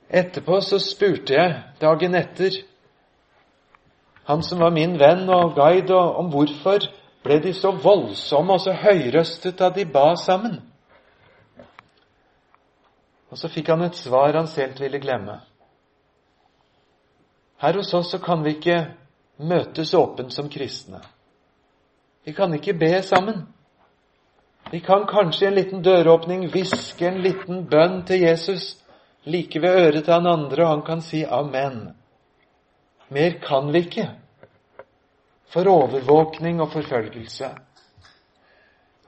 [0.08, 2.62] Etterpå så spurte jeg dagen etter
[4.28, 6.84] han som var min venn og guide, og om hvorfor
[7.24, 10.58] ble de så voldsomme og så høyrøstet da de ba sammen.
[13.32, 15.40] Og så fikk han et svar han selv ville glemme.
[17.64, 18.82] Her hos oss så kan vi ikke
[19.40, 21.00] møtes åpent som kristne.
[22.28, 23.46] Vi kan ikke be sammen.
[24.72, 28.74] Vi kan kanskje i en liten døråpning hviske en liten bønn til Jesus
[29.24, 31.94] like ved øret til han andre, og han kan si amen.
[33.08, 34.10] Mer kan vi ikke
[35.48, 37.54] for overvåkning og forfølgelse.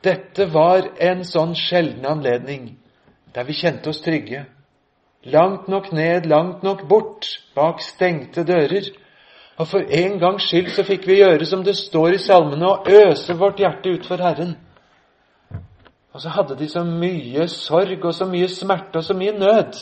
[0.03, 2.71] Dette var en sånn sjelden anledning
[3.35, 4.45] der vi kjente oss trygge.
[5.27, 8.87] Langt nok ned, langt nok bort, bak stengte dører.
[9.59, 12.87] Og for en gangs skyld så fikk vi gjøre som det står i salmene, og
[12.87, 14.55] øse vårt hjerte ut for Herren.
[16.13, 19.81] Og så hadde de så mye sorg og så mye smerte og så mye nød,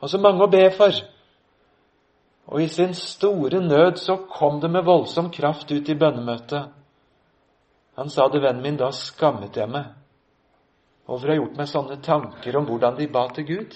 [0.00, 0.94] og så mange å be for.
[2.50, 6.70] Og i sin store nød så kom det med voldsom kraft ut i bønnemøtet.
[7.98, 9.90] Han sa det, vennen min, da skammet jeg meg
[11.10, 13.74] over å ha gjort meg sånne tanker om hvordan de ba til Gud.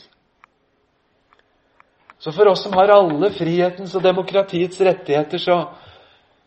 [2.24, 5.58] Så for oss som har alle frihetens og demokratiets rettigheter, så,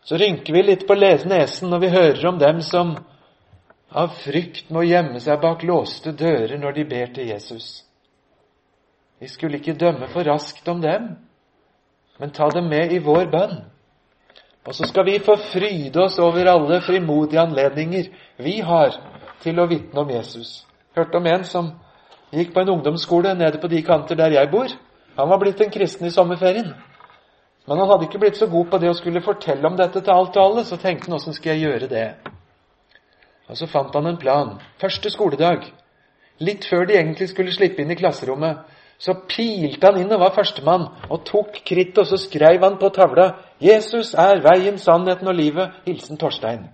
[0.02, 2.96] så rynker vi litt på nesen når vi hører om dem som
[3.88, 7.68] av frykt må gjemme seg bak låste dører når de ber til Jesus.
[9.22, 11.12] Vi skulle ikke dømme for raskt om dem
[12.18, 13.60] men ta dem med i vår bønn.
[14.66, 18.10] Og så skal vi få fryde oss over alle frimodige anledninger
[18.42, 18.96] vi har
[19.42, 20.66] til å vitne om Jesus.
[20.96, 21.70] Hørte om en som
[22.34, 24.74] gikk på en ungdomsskole nede på de kanter der jeg bor.
[25.18, 26.74] Han var blitt en kristen i sommerferien.
[27.66, 30.14] Men han hadde ikke blitt så god på det å skulle fortelle om dette til
[30.14, 32.06] alt og alle, så tenkte han åssen skal jeg gjøre det?
[33.50, 34.54] Og så fant han en plan.
[34.80, 35.66] Første skoledag,
[36.38, 38.62] litt før de egentlig skulle slippe inn i klasserommet,
[38.98, 42.88] så pilte han inn og var førstemann, og tok krittet, og så skrev han på
[42.94, 43.28] tavla
[43.60, 45.70] 'Jesus er veien, sannheten og livet.
[45.86, 46.68] Hilsen Torstein'.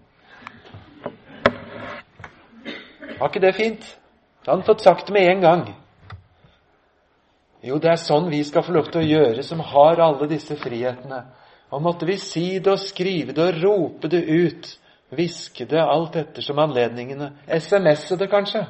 [3.19, 3.99] Var ikke det fint?
[4.45, 5.84] Da hadde han fått sagt det med en gang.
[7.65, 10.57] Jo, det er sånn vi skal få lov til å gjøre, som har alle disse
[10.61, 11.23] frihetene.
[11.73, 14.69] Og måtte vi si det og skrive det og rope det ut,
[15.15, 18.67] hviske det alt ettersom anledningene, SMS-e det kanskje,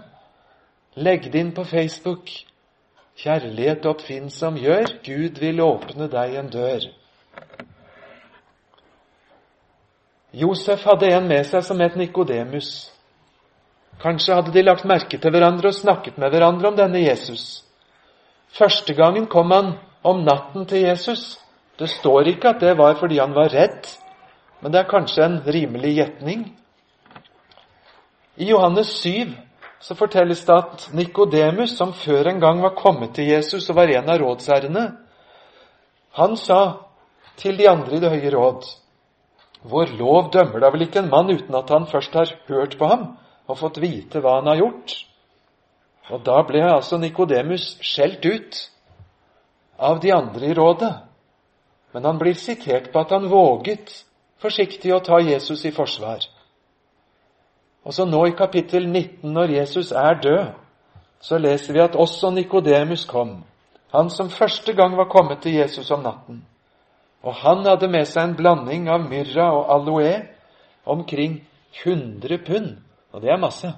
[0.94, 2.30] legge det inn på Facebook.
[3.18, 6.86] Kjærlighet oppfinnsom gjør, Gud vil åpne deg en dør.
[10.34, 12.72] Josef hadde en med seg som het Nikodemus.
[14.02, 17.62] Kanskje hadde de lagt merke til hverandre og snakket med hverandre om denne Jesus.
[18.54, 19.72] Første gangen kom han
[20.06, 21.38] om natten til Jesus.
[21.78, 23.88] Det står ikke at det var fordi han var redd,
[24.60, 26.44] men det er kanskje en rimelig gjetning.
[28.36, 29.34] I Johannes 7
[29.80, 33.90] så fortelles det at Nikodemus, som før en gang var kommet til Jesus og var
[33.90, 34.86] en av rådsherrene,
[36.14, 36.60] han sa
[37.36, 38.70] til de andre i Det høye råd
[39.64, 42.88] vår lov dømmer da vel ikke en mann uten at han først har hørt på
[42.88, 43.04] ham
[43.48, 44.96] og fått vite hva han har gjort?
[46.12, 48.60] Og da ble altså Nikodemus skjelt ut
[49.78, 50.92] av de andre i rådet.
[51.94, 53.92] Men han blir sitert på at han våget
[54.42, 56.26] forsiktig å ta Jesus i forsvar.
[57.84, 60.44] Og så nå i kapittel 19, når Jesus er død,
[61.20, 63.42] så leser vi at også Nikodemus kom,
[63.94, 66.42] han som første gang var kommet til Jesus om natten.
[67.22, 70.14] Og han hadde med seg en blanding av myrra og aloe,
[70.84, 71.38] omkring
[71.84, 72.74] 100 pund.
[73.12, 73.70] Og det er masse.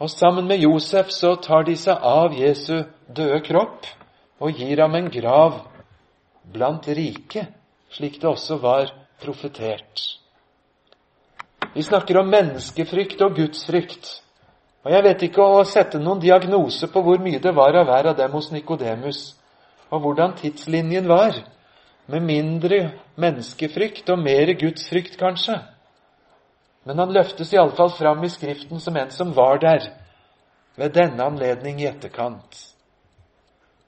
[0.00, 3.86] Og sammen med Josef så tar de seg av Jesu døde kropp
[4.40, 5.62] og gir ham en grav
[6.52, 7.46] blant rike,
[7.90, 10.02] slik det også var profetert.
[11.72, 14.10] Vi snakker om menneskefrykt og gudsfrykt.
[14.84, 18.12] Og Jeg vet ikke å sette noen diagnose på hvor mye det var av hver
[18.12, 19.34] av dem hos Nikodemus,
[19.90, 21.40] og hvordan tidslinjen var
[22.06, 22.78] med mindre
[23.18, 25.58] menneskefrykt og mer gudsfrykt, kanskje.
[26.86, 29.88] Men han løftes iallfall fram i Skriften som en som var der
[30.78, 32.60] ved denne anledning i etterkant.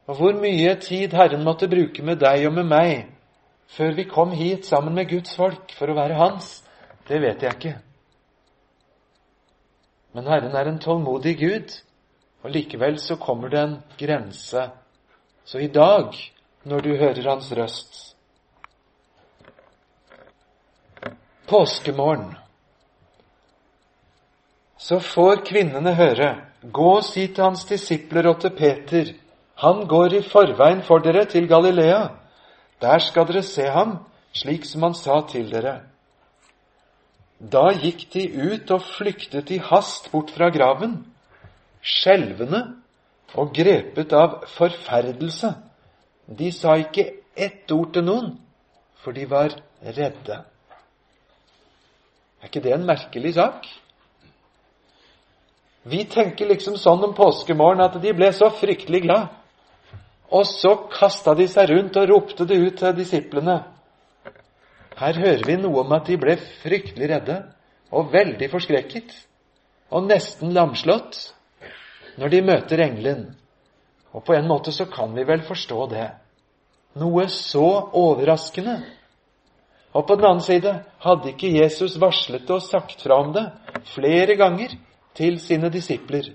[0.08, 2.94] Og hvor mye tid Herren måtte bruke med deg og med meg
[3.76, 6.62] før vi kom hit sammen med Guds folk for å være Hans,
[7.08, 7.74] det vet jeg ikke.
[10.16, 11.76] Men Herren er en tålmodig Gud,
[12.42, 14.64] og likevel så kommer det en grense.
[15.44, 16.16] Så i dag,
[16.64, 18.00] når du hører Hans røst,
[21.48, 22.32] påskemorgen,
[24.78, 29.12] så får kvinnene høre Gå og si til hans disipler og til Peter,
[29.62, 32.08] han går i forveien for dere til Galilea.
[32.82, 33.98] Der skal dere se ham,
[34.34, 35.80] slik som han sa til dere.
[37.38, 40.98] Da gikk de ut og flyktet i hast bort fra graven,
[41.82, 42.64] skjelvende
[43.38, 45.54] og grepet av forferdelse.
[46.26, 47.06] De sa ikke
[47.38, 48.32] ett ord til noen,
[48.98, 50.42] for de var redde.
[52.42, 53.66] Er ikke det en merkelig sak?
[55.82, 59.28] Vi tenker liksom sånn om påskemorgen at de ble så fryktelig glad.
[60.34, 63.62] Og så kasta de seg rundt og ropte det ut til disiplene.
[64.98, 67.38] Her hører vi noe om at de ble fryktelig redde
[67.94, 69.14] og veldig forskrekket
[69.94, 71.20] og nesten lamslått
[72.18, 73.22] når de møter engelen.
[74.12, 76.08] Og på en måte så kan vi vel forstå det.
[76.98, 78.80] Noe så overraskende
[79.96, 83.46] og på den annen side, hadde ikke Jesus varslet det og sagt fra om det
[83.94, 84.74] flere ganger
[85.18, 86.30] til sine disipler?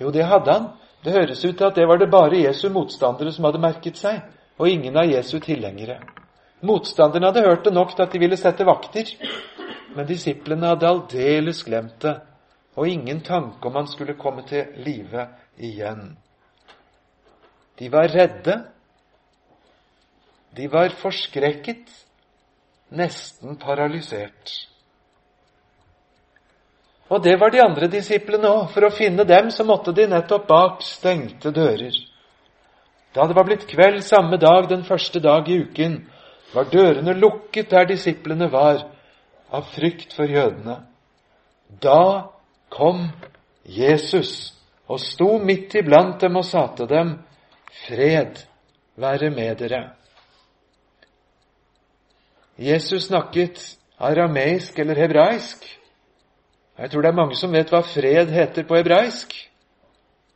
[0.00, 0.68] Jo, det hadde han.
[1.04, 4.22] Det høres ut til at det var det bare Jesu motstandere som hadde merket seg,
[4.58, 5.98] og ingen av Jesu tilhengere.
[6.64, 9.10] Motstanderne hadde hørt det nok til at de ville sette vakter,
[9.94, 12.14] men disiplene hadde aldeles glemt det,
[12.74, 16.14] og ingen tanke om han skulle komme til live igjen.
[17.78, 18.62] De var redde.
[20.56, 21.90] De var forskrekket
[22.94, 24.54] nesten paralysert.
[27.12, 28.70] Og det var de andre disiplene òg.
[28.72, 31.94] For å finne dem så måtte de nettopp bak stengte dører.
[33.14, 36.00] Da det var blitt kveld samme dag, den første dag i uken,
[36.54, 38.86] var dørene lukket der disiplene var,
[39.54, 40.80] av frykt for jødene.
[41.82, 42.30] Da
[42.70, 43.06] kom
[43.64, 44.54] Jesus
[44.90, 47.14] og sto midt iblant dem og sa til dem,
[47.84, 48.42] Fred
[48.96, 49.82] være med dere.
[52.58, 53.62] Jesus snakket
[53.98, 55.64] arameisk eller hebraisk.
[56.78, 59.34] Jeg tror det er mange som vet hva fred heter på hebraisk.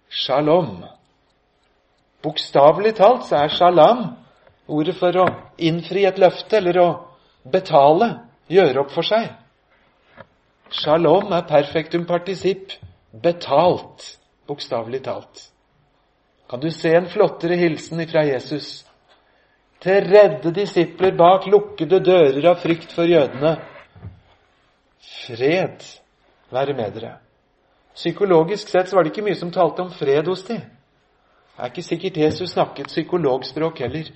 [0.08, 0.84] Shalom.
[2.22, 4.04] Bokstavelig talt så er shalom
[4.68, 5.26] ordet for å
[5.58, 6.88] innfri et løfte eller å
[7.48, 8.10] betale,
[8.50, 9.28] gjøre opp for seg.
[10.70, 12.74] Shalom er perfektum partisipp
[13.12, 14.04] betalt,
[14.46, 15.48] bokstavelig talt.
[16.48, 18.84] Kan du se en flottere hilsen ifra Jesus
[19.82, 23.56] til redde disipler bak lukkede dører av frykt for jødene.
[25.26, 25.84] Fred
[26.50, 27.16] være med dere.
[27.94, 30.60] Psykologisk sett så var det ikke mye som talte om fred hos dem.
[30.60, 34.10] Det er ikke sikkert Jesus snakket psykologspråk heller.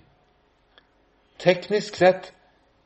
[1.38, 2.32] teknisk sett,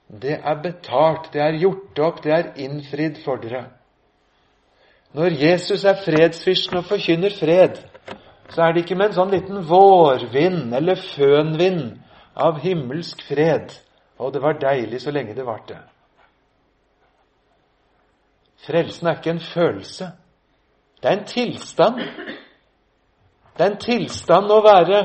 [0.09, 3.67] det er betalt, det er gjort opp, det er innfridd for dere.
[5.13, 7.83] Når Jesus er fredsfyrsten og forkynner fred,
[8.49, 11.99] så er det ikke med en sånn liten vårvind eller fønvind
[12.37, 13.75] av himmelsk fred.
[14.19, 15.79] Og det var deilig så lenge det varte.
[18.65, 20.11] Frelsen er ikke en følelse.
[21.03, 22.01] Det er en tilstand.
[23.57, 25.03] Det er en tilstand å være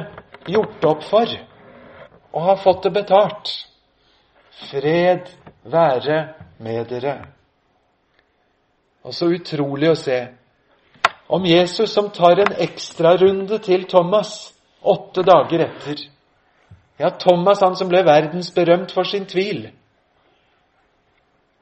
[0.48, 1.36] gjort opp for
[2.32, 3.52] og ha fått det betalt.
[4.72, 5.28] Fred
[5.64, 6.22] være
[6.64, 7.16] med dere.
[9.04, 10.20] Og så utrolig å se
[11.32, 16.04] om Jesus som tar en ekstrarunde til Thomas åtte dager etter.
[17.00, 19.70] Ja, Thomas, han som ble verdensberømt for sin tvil.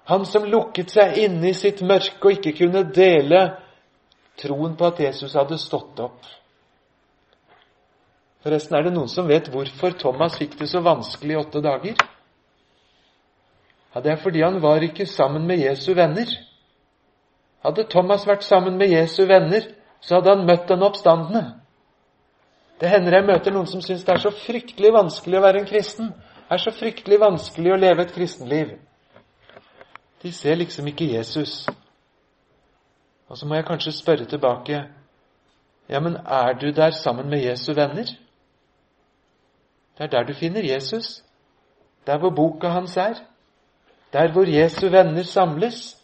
[0.09, 3.43] Han som lukket seg inne i sitt mørke og ikke kunne dele
[4.39, 6.25] troen på at Jesus hadde stått opp.
[8.41, 12.01] Forresten, er det noen som vet hvorfor Thomas fikk det så vanskelig i åtte dager?
[13.93, 16.29] Ja, Det er fordi han var ikke sammen med Jesu venner.
[17.63, 19.65] Hadde Thomas vært sammen med Jesu venner,
[20.01, 21.59] så hadde han møtt den oppstandende.
[22.79, 25.67] Det hender jeg møter noen som syns det er så fryktelig vanskelig å være en
[25.67, 26.13] kristen.
[26.47, 28.77] Det er så fryktelig vanskelig å leve et kristenliv.
[30.21, 31.67] De ser liksom ikke Jesus.
[33.27, 34.83] Og så må jeg kanskje spørre tilbake
[35.89, 38.05] Ja, men er du der sammen med Jesu venner?
[39.97, 41.23] Det er der du finner Jesus.
[42.07, 43.13] Der hvor boka hans er.
[44.13, 45.97] Der hvor Jesu venner samles.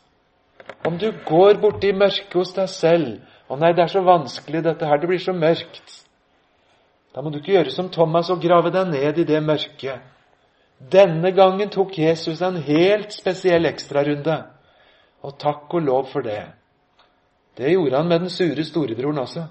[0.86, 4.88] Om du går borti mørket hos deg selv Å nei, det er så vanskelig, dette
[4.90, 4.98] her.
[4.98, 5.92] Det blir så mørkt.
[7.14, 10.02] Da må du ikke gjøre som Thomas og grave deg ned i det mørket.
[10.80, 14.44] Denne gangen tok Jesus en helt spesiell ekstrarunde.
[15.24, 16.44] Og takk og lov for det.
[17.56, 19.46] Det gjorde han med den sure storebroren også.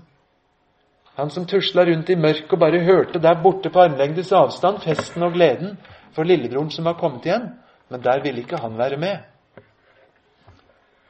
[1.14, 5.22] Han som tusla rundt i mørket og bare hørte der borte på armlengdes avstand festen
[5.22, 5.78] og gleden
[6.14, 7.48] for lillebroren som var kommet igjen.
[7.88, 9.16] Men der ville ikke han være med.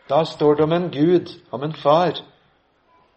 [0.09, 2.21] Da står det om en Gud, om en far,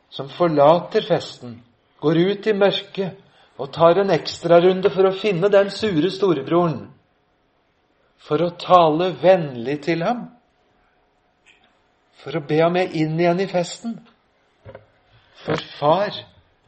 [0.09, 1.61] som forlater festen,
[1.99, 3.26] går ut i mørket
[3.57, 6.87] og tar en ekstrarunde for å finne den sure storebroren,
[8.21, 10.27] for å tale vennlig til ham,
[12.21, 13.97] for å be ham med inn igjen i festen.
[15.45, 16.15] For far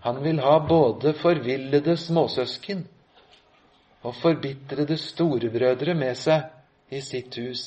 [0.05, 2.85] han vil ha både forvillede småsøsken
[4.07, 7.63] og forbitrede storebrødre med seg i sitt hus.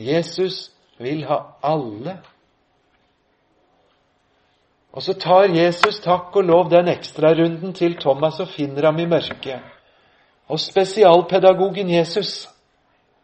[0.00, 2.16] Jesus vil ha alle.
[4.92, 9.06] Og så tar Jesus takk og lov den ekstrarunden til Thomas og finner ham i
[9.06, 9.60] mørket.
[10.50, 12.48] Og spesialpedagogen Jesus,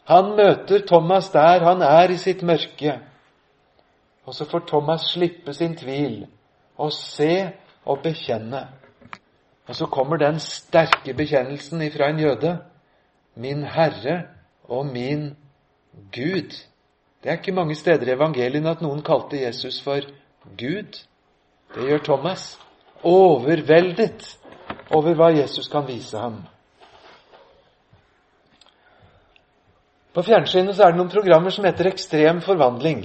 [0.07, 3.01] han møter Thomas der han er i sitt mørke.
[4.27, 6.27] Og så får Thomas slippe sin tvil
[6.79, 7.51] og se
[7.85, 8.69] og bekjenne.
[9.67, 12.59] Og så kommer den sterke bekjennelsen ifra en jøde.
[13.35, 14.23] Min Herre
[14.64, 15.37] og min
[16.14, 16.55] Gud.
[17.23, 20.01] Det er ikke mange steder i evangeliene at noen kalte Jesus for
[20.59, 21.03] Gud.
[21.75, 22.45] Det gjør Thomas.
[23.07, 24.37] Overveldet
[24.95, 26.41] over hva Jesus kan vise ham.
[30.17, 33.03] På fjernsynet så er det noen programmer som heter Ekstrem forvandling.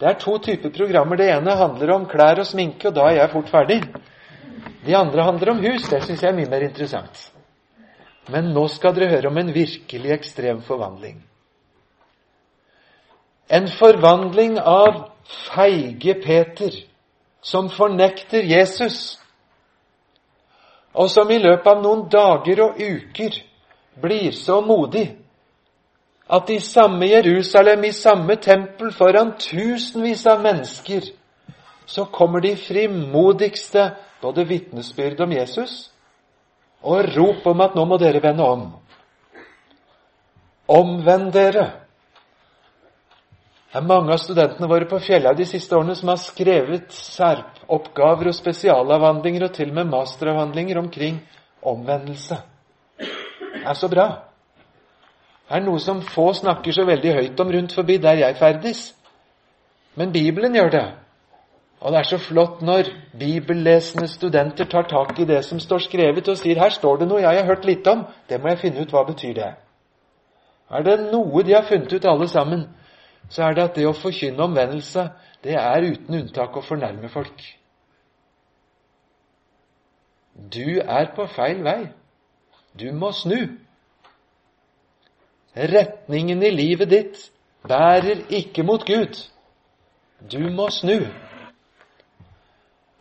[0.00, 1.16] Det er to typer programmer.
[1.16, 3.78] Det ene handler om klær og sminke, og da er jeg fort ferdig.
[4.84, 5.86] De andre handler om hus.
[5.88, 7.28] Det syns jeg er mye mer interessant.
[8.32, 11.20] Men nå skal dere høre om en virkelig ekstrem forvandling.
[13.54, 15.04] En forvandling av
[15.52, 16.74] feige Peter,
[17.44, 19.18] som fornekter Jesus,
[20.94, 23.36] og som i løpet av noen dager og uker
[24.00, 25.08] blir så modig
[26.24, 31.10] at i samme Jerusalem, i samme tempel, foran tusenvis av mennesker,
[31.86, 33.90] så kommer de frimodigste
[34.22, 35.90] både vitnesbyrd om Jesus
[36.84, 38.64] og rop om at nå må dere vende om.
[40.68, 41.83] Omvend dere!
[43.74, 48.28] Det er mange av studentene våre på Fjellhaug de siste årene som har skrevet særoppgaver
[48.30, 51.16] og spesialavhandlinger og til og med masteravhandlinger omkring
[51.58, 52.36] omvendelse.
[53.00, 54.04] Det er så bra
[55.48, 58.84] Det er noe som få snakker så veldig høyt om rundt forbi der jeg ferdes.
[59.98, 60.84] Men Bibelen gjør det.
[61.80, 66.28] Og det er så flott når bibellesende studenter tar tak i det som står skrevet,
[66.28, 68.80] og sier 'her står det noe jeg har hørt litt om', det må jeg finne
[68.80, 69.54] ut hva betyr det.
[70.70, 72.68] Er det noe de har funnet ut alle sammen,
[73.28, 75.08] så er det at det å forkynne omvendelse,
[75.44, 77.42] det er uten unntak å fornærme folk.
[80.34, 81.80] Du er på feil vei.
[82.74, 83.54] Du må snu.
[85.54, 87.20] Retningen i livet ditt
[87.68, 89.20] bærer ikke mot Gud.
[90.30, 91.06] Du må snu.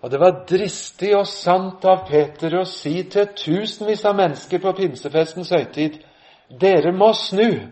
[0.04, 4.76] Og det var dristig og sant av Peter å si til tusenvis av mennesker på
[4.78, 6.02] pinsefestens høytid
[6.60, 7.72] Dere må snu.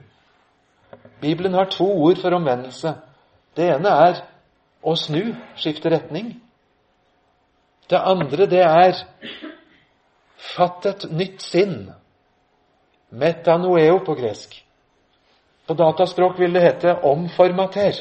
[1.22, 2.95] Bibelen har to ord for omvendelse.
[3.55, 4.22] Det ene er
[4.82, 6.34] å snu, skifte retning.
[7.89, 9.03] Det andre, det er
[10.55, 11.91] fatt et nytt sinn.
[13.11, 14.55] Metanoeo på gresk.
[15.67, 17.99] På dataspråk vil det hete omformater.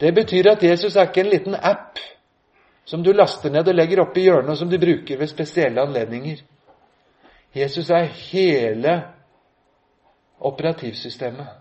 [0.00, 2.00] Det betyr at Jesus er ikke en liten app
[2.84, 5.82] som du laster ned og legger opp i hjørnet, og som du bruker ved spesielle
[5.82, 6.40] anledninger.
[7.54, 8.96] Jesus er hele
[10.48, 11.58] operativsystemet.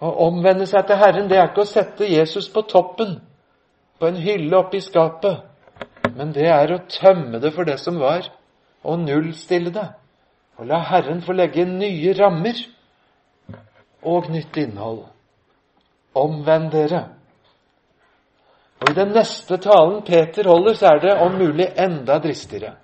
[0.00, 3.16] Å omvende seg til Herren, det er ikke å sette Jesus på toppen,
[3.96, 5.40] på en hylle oppe i skapet,
[6.16, 8.28] men det er å tømme det for det som var,
[8.84, 9.88] og nullstille det.
[10.56, 12.60] Og la Herren få legge nye rammer
[14.06, 15.04] og nytt innhold.
[16.16, 17.02] Omvend dere.
[18.80, 22.76] Og I den neste talen Peter holder, så er det om mulig enda dristigere.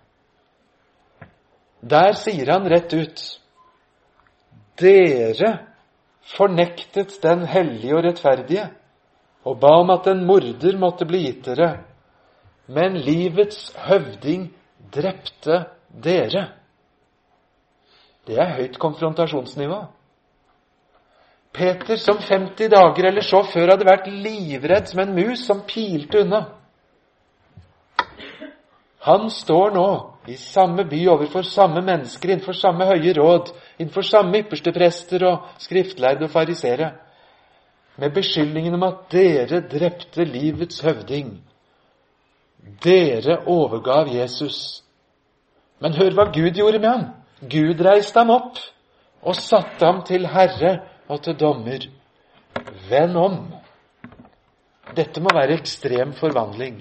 [1.81, 3.23] Der sier han rett ut
[4.81, 5.53] Dere
[6.37, 8.69] fornektet den hellige og rettferdige
[9.45, 11.83] og ba om at en morder måtte bli gitt dere,
[12.71, 14.47] men livets høvding
[14.95, 15.65] drepte
[16.05, 16.45] dere.
[18.27, 19.81] Det er høyt konfrontasjonsnivå.
[21.53, 26.23] Peter, som 50 dager eller så før hadde vært livredd som en mus som pilte
[26.23, 26.47] unna
[29.03, 29.89] Han står nå
[30.27, 35.49] i samme by overfor samme mennesker, innenfor samme høye råd, innenfor samme ypperste prester og
[35.59, 36.93] skriftlærde og farisere,
[37.97, 41.35] med beskyldningen om at dere drepte livets høvding.
[42.85, 44.83] Dere overgav Jesus.
[45.83, 47.05] Men hør hva Gud gjorde med ham.
[47.43, 48.61] Gud reiste ham opp
[49.23, 50.79] og satte ham til herre
[51.11, 51.85] og til dommer.
[52.89, 53.37] Vend om.
[54.97, 56.81] Dette må være ekstrem forvandling.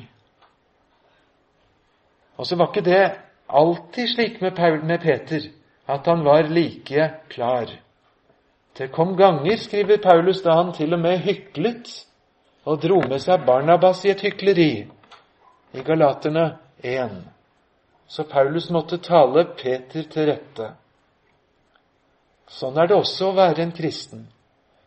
[2.37, 3.03] Og så var ikke det
[3.51, 4.55] alltid slik med,
[5.01, 5.49] Peter
[5.85, 7.69] at han var like klar.
[8.77, 11.89] Det kom ganger, skriver Paulus, da han til og med hyklet
[12.65, 14.71] og dro med seg Barnabas i et hykleri,
[15.73, 16.45] i Galaterne
[16.83, 17.17] 1.
[18.07, 20.71] Så Paulus måtte tale Peter til rette.
[22.51, 24.25] Sånn er det også å være en kristen,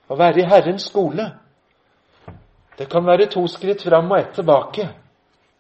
[0.09, 1.31] å være i Herrens skole.
[2.77, 4.89] Det kan være to skritt fram og ett tilbake.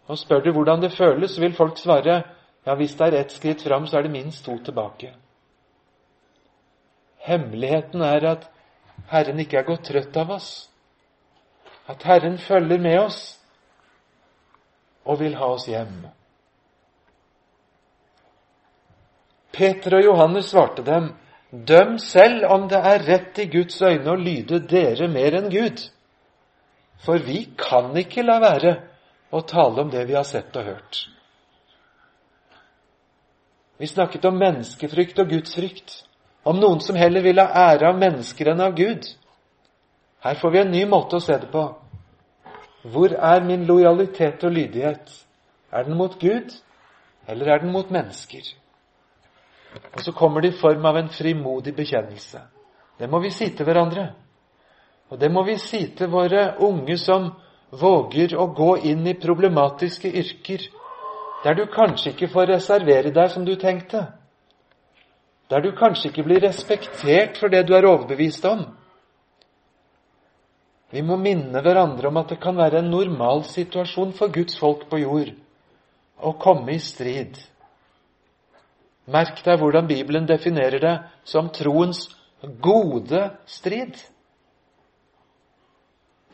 [0.09, 2.22] Og spør du hvordan det føles, vil folk svare
[2.65, 5.12] ja, hvis det er ett skritt fram, så er det minst to tilbake.
[7.25, 8.51] Hemmeligheten er at
[9.09, 10.51] Herren ikke er gått trøtt av oss.
[11.89, 13.23] At Herren følger med oss
[15.05, 16.07] og vil ha oss hjem.
[19.55, 21.12] Peter og Johannes svarte dem,
[21.55, 25.85] Døm selv om det er rett i Guds øyne å lyde dere mer enn Gud.
[27.05, 28.73] For vi kan ikke la være
[29.31, 31.05] å tale om det vi har sett og hørt.
[33.85, 35.91] Vi snakket om menneskefrykt og gudsfrykt.
[36.49, 39.05] Om noen som heller vil ha ære av mennesker enn av Gud.
[40.24, 41.64] Her får vi en ny måte å se det på.
[42.95, 45.11] Hvor er min lojalitet og lydighet?
[45.68, 46.55] Er den mot Gud,
[47.28, 48.49] eller er den mot mennesker?
[49.93, 52.41] Og så kommer det i form av en frimodig bekjennelse.
[52.97, 54.07] Det må vi si til hverandre.
[55.12, 57.35] Og det må vi si til våre unge som
[57.68, 60.70] våger å gå inn i problematiske yrker,
[61.45, 64.07] der du kanskje ikke får reservere deg som du tenkte.
[65.53, 68.64] Der du kanskje ikke blir respektert for det du er overbevist om.
[70.90, 74.86] Vi må minne hverandre om at det kan være en normal situasjon for Guds folk
[74.88, 75.34] på jord
[76.24, 77.40] å komme i strid
[79.05, 80.95] Merk deg hvordan Bibelen definerer det
[81.28, 82.07] som troens
[82.64, 83.99] gode strid.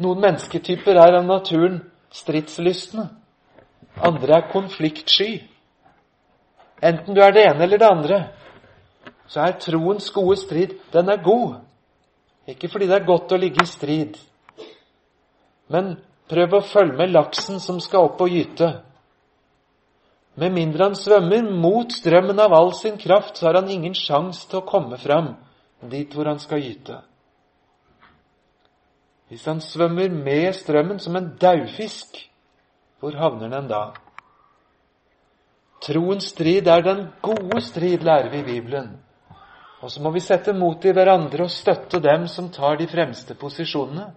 [0.01, 1.81] Noen mennesketyper er av naturen
[2.15, 3.09] stridslystne.
[3.99, 5.41] Andre er konfliktsky.
[6.83, 8.21] Enten du er det ene eller det andre,
[9.29, 11.61] så er troens gode strid den er god.
[12.49, 14.17] Ikke fordi det er godt å ligge i strid,
[15.71, 15.93] men
[16.31, 18.71] prøv å følge med laksen som skal opp og gyte.
[20.41, 24.49] Med mindre han svømmer mot strømmen av all sin kraft, så har han ingen sjanse
[24.49, 25.35] til å komme fram
[25.91, 27.01] dit hvor han skal gyte.
[29.31, 32.19] Hvis han svømmer med strømmen som en daufisk,
[33.01, 33.83] hvor havner den da?
[35.81, 38.99] Troens strid er den gode strid, lærer vi i Bibelen.
[39.81, 43.35] Og så må vi sette mot i hverandre og støtte dem som tar de fremste
[43.35, 44.11] posisjonene,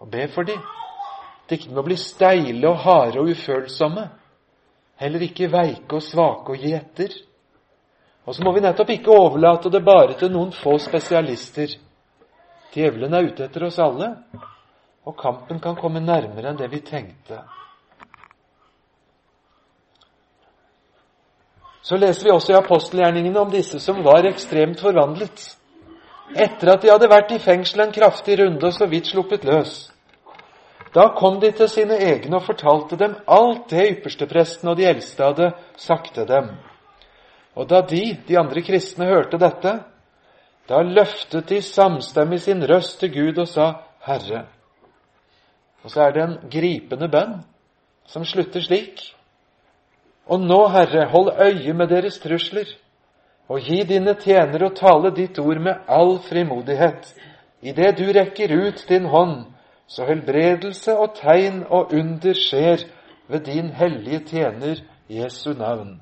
[0.00, 0.62] og be for dem.
[1.48, 4.08] De ikke må bli steile og harde og ufølsomme,
[4.98, 7.12] Heller ikke veike og svake og gi etter.
[8.26, 11.70] Og så må vi nettopp ikke overlate det bare til noen få spesialister.
[12.74, 14.10] Djevelen er ute etter oss alle,
[15.06, 17.44] og kampen kan komme nærmere enn det vi tenkte.
[21.82, 25.44] Så leser vi også i apostelgjerningene om disse som var ekstremt forvandlet.
[26.36, 29.86] Etter at de hadde vært i fengsel en kraftig runde og så vidt sluppet løs.
[30.94, 35.24] Da kom de til sine egne og fortalte dem alt det ypperstepresten og de eldste
[35.24, 36.50] hadde sagt til dem.
[37.58, 39.74] Og da de, de andre kristne, hørte dette,
[40.68, 43.72] da løftet de samstemmig sin røst til Gud og sa,
[44.04, 44.44] Herre.
[45.82, 47.38] Og så er det en gripende bønn
[48.08, 49.00] som slutter slik.
[50.28, 52.68] Og nå, Herre, hold øye med deres trusler,
[53.48, 57.14] og gi dine tjenere å tale ditt ord med all frimodighet,
[57.64, 59.46] idet du rekker ut din hånd,
[59.88, 62.84] så helbredelse og tegn og under skjer
[63.28, 65.96] ved din hellige tjener Jesu navn.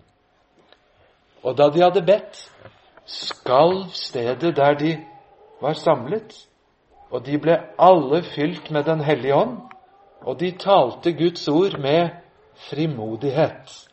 [1.47, 2.43] Og da de hadde bedt,
[3.07, 4.97] skalv stedet der de
[5.63, 6.35] var samlet,
[7.15, 9.59] og de ble alle fylt med Den hellige ånd,
[10.27, 12.09] og de talte Guds ord med
[12.71, 13.87] frimodighet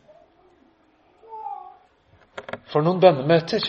[2.74, 3.62] for noen bønnemøter.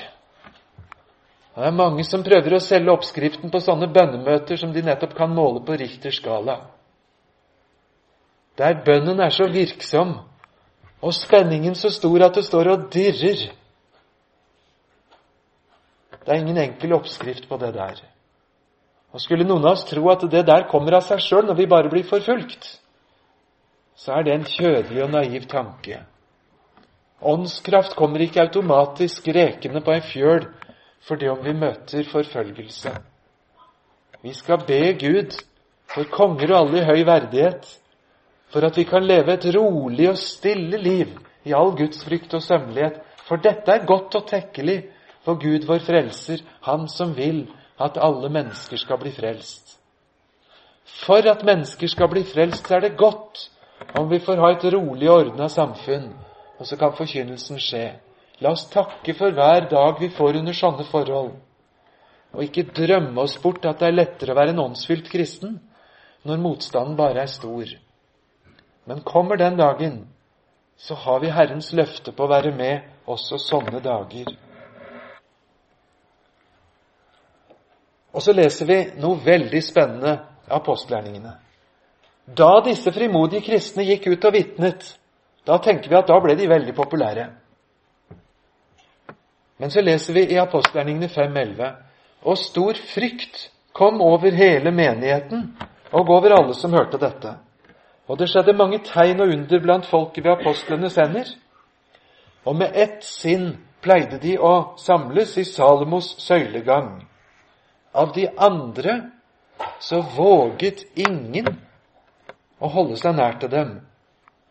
[1.55, 5.31] Det er mange som prøver å selge oppskriften på sånne bønnemøter som de nettopp kan
[5.31, 6.63] måle på Richters skala.
[8.57, 10.17] Der bønnen er så virksom
[11.05, 13.45] og spenningen så stor at det står og dirrer.
[16.25, 18.01] Det er ingen enkel oppskrift på det der.
[19.13, 21.69] Og Skulle noen av oss tro at det der kommer av seg sjøl når vi
[21.71, 22.65] bare blir forfulgt,
[23.95, 26.01] så er det en kjødelig og naiv tanke.
[27.21, 30.47] Åndskraft kommer ikke automatisk rekende på ei fjøl
[31.05, 32.91] fordi om vi møter forfølgelse.
[34.23, 35.37] Vi skal be Gud
[35.93, 37.67] for konger og alle i høy verdighet,
[38.49, 41.13] for at vi kan leve et rolig og stille liv
[41.45, 42.99] i all Guds frykt og sømmelighet.
[43.27, 44.79] For dette er godt og tekkelig
[45.25, 47.47] for Gud vår frelser, Han som vil
[47.79, 49.79] at alle mennesker skal bli frelst.
[51.05, 53.49] For at mennesker skal bli frelst, så er det godt
[53.99, 56.13] om vi får ha et rolig og ordna samfunn
[56.59, 57.85] og så kan forkynnelsen skje.
[58.43, 61.35] La oss takke for hver dag vi får under sånne forhold,
[62.35, 65.59] og ikke drømme oss bort at det er lettere å være en åndsfylt kristen
[66.27, 67.69] når motstanden bare er stor.
[68.85, 70.01] Men kommer den dagen,
[70.77, 74.33] så har vi Herrens løfte på å være med også sånne dager.
[78.15, 80.13] Og så leser vi noe veldig spennende
[80.47, 81.33] av apostelgjerningene.
[82.25, 84.85] Da disse frimodige kristne gikk ut og vitnet,
[85.45, 87.25] da tenker vi at da ble de veldig populære.
[89.57, 91.71] Men så leser vi i apostelgjerningene 5.11.:
[92.25, 95.57] Og stor frykt kom over hele menigheten
[95.91, 97.35] og over alle som hørte dette.
[98.07, 101.29] Og det skjedde mange tegn og under blant folket ved apostlenes hender.
[102.45, 107.05] Og med ett sinn pleide de å samles i Salomos søylegang.
[107.93, 108.99] Av de andre
[109.79, 111.47] så våget ingen
[112.59, 113.71] å holde seg nær til dem,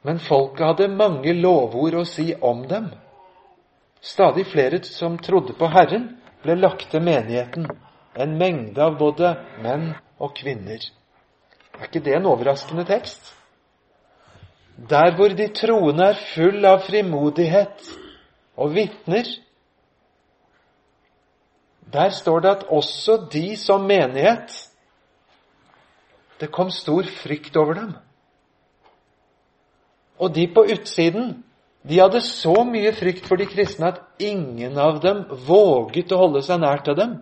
[0.04, 2.90] men folket hadde mange lovord å si om dem.
[4.04, 6.10] Stadig flere som trodde på Herren,
[6.44, 7.70] ble lagt til menigheten,
[8.14, 9.32] en mengde av både
[9.64, 10.82] menn og kvinner.
[11.80, 13.32] Er ikke det en overraskende tekst?
[14.76, 17.88] Der hvor de troende er full av frimodighet
[18.60, 19.24] og vitner,
[21.94, 24.50] der står det at også de som menighet
[26.40, 27.92] Det kom stor frykt over dem.
[30.18, 31.42] Og de på utsiden
[31.84, 36.40] de hadde så mye frykt for de kristne at ingen av dem våget å holde
[36.46, 37.18] seg nær til dem.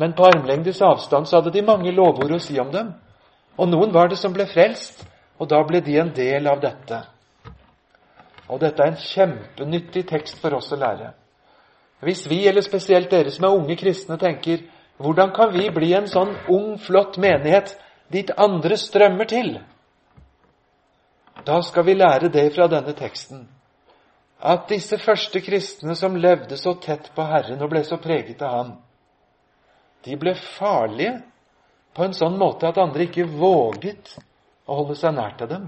[0.00, 2.94] Men på armlengdes avstand så hadde de mange lovord å si om dem.
[3.60, 5.02] Og noen var det som ble frelst,
[5.36, 7.02] og da ble de en del av dette.
[8.48, 11.12] Og dette er en kjempenyttig tekst for oss å lære.
[12.00, 14.64] Hvis vi, eller spesielt dere som er unge kristne, tenker
[15.00, 17.74] hvordan kan vi bli en sånn ung, flott menighet
[18.12, 19.58] dit andre strømmer til?
[21.44, 23.48] Da skal vi lære det fra denne teksten.
[24.40, 28.54] At disse første kristne som levde så tett på Herren og ble så preget av
[28.56, 28.70] Ham,
[30.04, 31.18] de ble farlige
[31.92, 34.14] på en sånn måte at andre ikke våget
[34.64, 35.66] å holde seg nær til dem.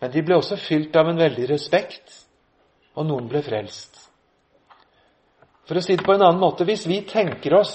[0.00, 2.14] Men de ble også fylt av en veldig respekt,
[2.96, 3.98] og noen ble frelst.
[5.68, 7.74] For å si det på en annen måte hvis vi tenker oss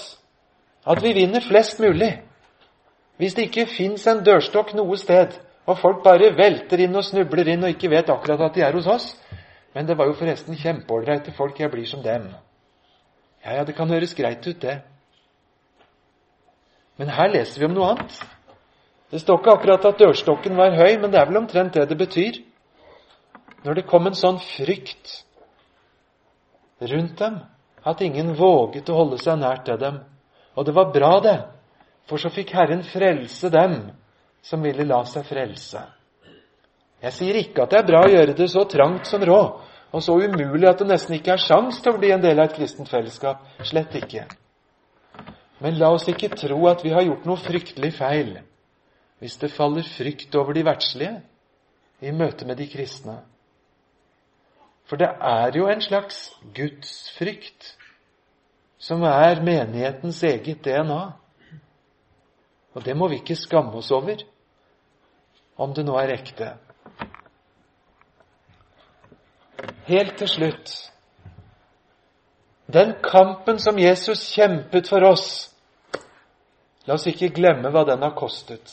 [0.88, 2.12] at vi vinner flest mulig,
[3.20, 5.36] hvis det ikke fins en dørstokk noe sted
[5.68, 8.76] og folk bare velter inn og snubler inn og ikke vet akkurat at de er
[8.76, 9.10] hos oss.
[9.74, 11.60] Men det var jo forresten kjempeålreite folk.
[11.60, 12.30] Jeg blir som dem.
[13.44, 14.80] Ja, ja, det kan høres greit ut, det.
[16.98, 18.16] Men her leser vi om noe annet.
[19.10, 21.98] Det står ikke akkurat at dørstokken var høy, men det er vel omtrent det det
[21.98, 22.42] betyr.
[23.64, 25.20] Når det kom en sånn frykt
[26.80, 27.40] rundt dem
[27.84, 29.98] at ingen våget å holde seg nær til dem.
[30.56, 31.36] Og det var bra, det,
[32.08, 33.76] for så fikk Herren frelse dem
[34.42, 35.82] som ville la seg frelse.
[37.00, 39.60] Jeg sier ikke at det er bra å gjøre det så trangt som råd,
[39.90, 42.50] og så umulig at det nesten ikke er sjans til å bli en del av
[42.50, 43.42] et kristent fellesskap.
[43.66, 44.26] Slett ikke.
[45.60, 48.38] Men la oss ikke tro at vi har gjort noe fryktelig feil
[49.20, 51.18] hvis det faller frykt over de verdslige
[52.00, 53.18] i møte med de kristne.
[54.88, 57.74] For det er jo en slags gudsfrykt
[58.80, 61.02] som er menighetens eget DNA.
[62.74, 64.22] Og det må vi ikke skamme oss over,
[65.60, 66.52] om det nå er ekte.
[69.90, 70.76] Helt til slutt
[72.70, 75.24] Den kampen som Jesus kjempet for oss,
[76.86, 78.70] la oss ikke glemme hva den har kostet.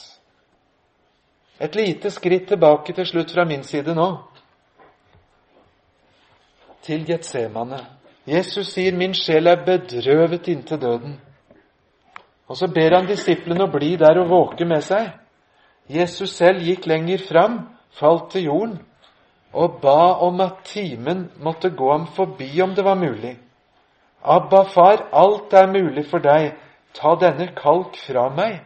[1.58, 4.08] Et lite skritt tilbake til slutt fra min side nå.
[6.86, 7.80] Til Getsemane.
[8.28, 11.18] Jesus sier 'min sjel er bedrøvet inntil døden'.
[12.48, 15.10] Og så ber han disiplene å bli der og våke med seg.
[15.92, 17.60] Jesus selv gikk lenger fram,
[17.96, 18.78] falt til jorden
[19.58, 23.38] og ba om at timen måtte gå ham forbi om det var mulig.
[24.24, 26.52] Abba, far, alt er mulig for deg,
[26.94, 28.60] ta denne kalk fra meg,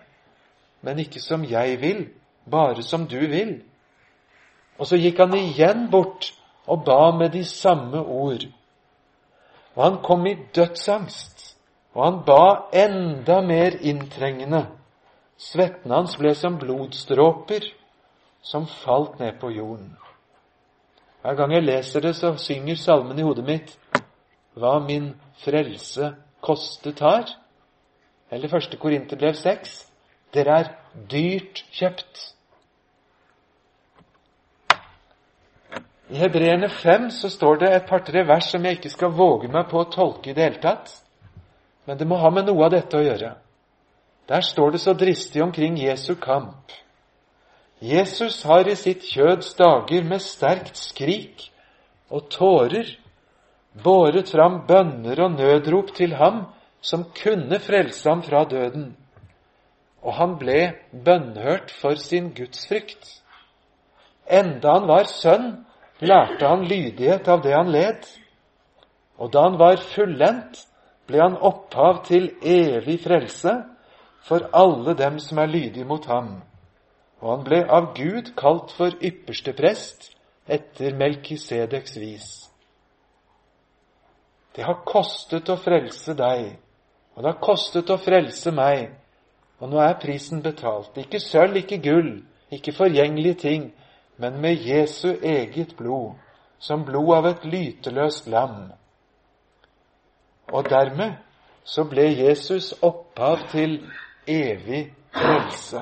[0.82, 2.08] men ikke som jeg vil,
[2.50, 3.60] bare som du vil.
[4.80, 6.32] Og så gikk han igjen bort
[6.66, 8.48] og ba med de samme ord.
[9.76, 11.41] Og han kom i dødsangst,
[11.94, 14.66] og han ba enda mer inntrengende.
[15.38, 17.66] Svetten hans ble som blodstråper
[18.42, 19.98] som falt ned på jorden.
[21.22, 23.78] Hver gang jeg leser det, så synger salmen i hodet mitt
[24.58, 25.14] hva min
[25.44, 27.30] frelse kostet har.
[28.32, 29.76] Eller første Korinterbrev 6.
[30.34, 30.72] Dere er
[31.12, 32.28] dyrt kjøpt.
[36.12, 39.70] I Hebreerne 5 så står det et par-tre vers som jeg ikke skal våge meg
[39.72, 40.92] på å tolke i det hele tatt.
[41.86, 43.34] Men det må ha med noe av dette å gjøre.
[44.30, 46.72] Der står det så dristig omkring Jesu kamp.
[47.82, 51.48] Jesus har i sitt kjøds dager med sterkt skrik
[52.14, 52.92] og tårer
[53.84, 56.44] båret fram bønner og nødrop til ham
[56.82, 58.92] som kunne frelse ham fra døden.
[60.02, 60.60] Og han ble
[60.92, 63.22] bønnhørt for sin gudsfrykt.
[64.30, 65.66] Enda han var sønn,
[66.02, 68.06] lærte han lydighet av det han led.
[69.22, 70.66] Og da han var fullendt,
[71.08, 73.54] ble han opphav til evig frelse
[74.28, 76.42] for alle dem som er lydige mot ham.
[77.22, 80.12] Og han ble av Gud kalt for ypperste prest
[80.50, 82.30] etter Melkisedeks vis.
[84.56, 86.58] Det har kostet å frelse deg,
[87.16, 88.90] og det har kostet å frelse meg.
[89.62, 90.98] Og nå er prisen betalt.
[90.98, 92.12] Ikke sølv, ikke gull,
[92.52, 93.68] ikke forgjengelige ting,
[94.18, 96.18] men med Jesu eget blod,
[96.60, 98.72] som blod av et lyteløst lam.
[100.52, 101.14] Og dermed
[101.64, 103.78] så ble Jesus opphav til
[104.28, 105.82] evig frelse.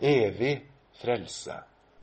[0.00, 0.62] Evig
[1.00, 1.52] frelse.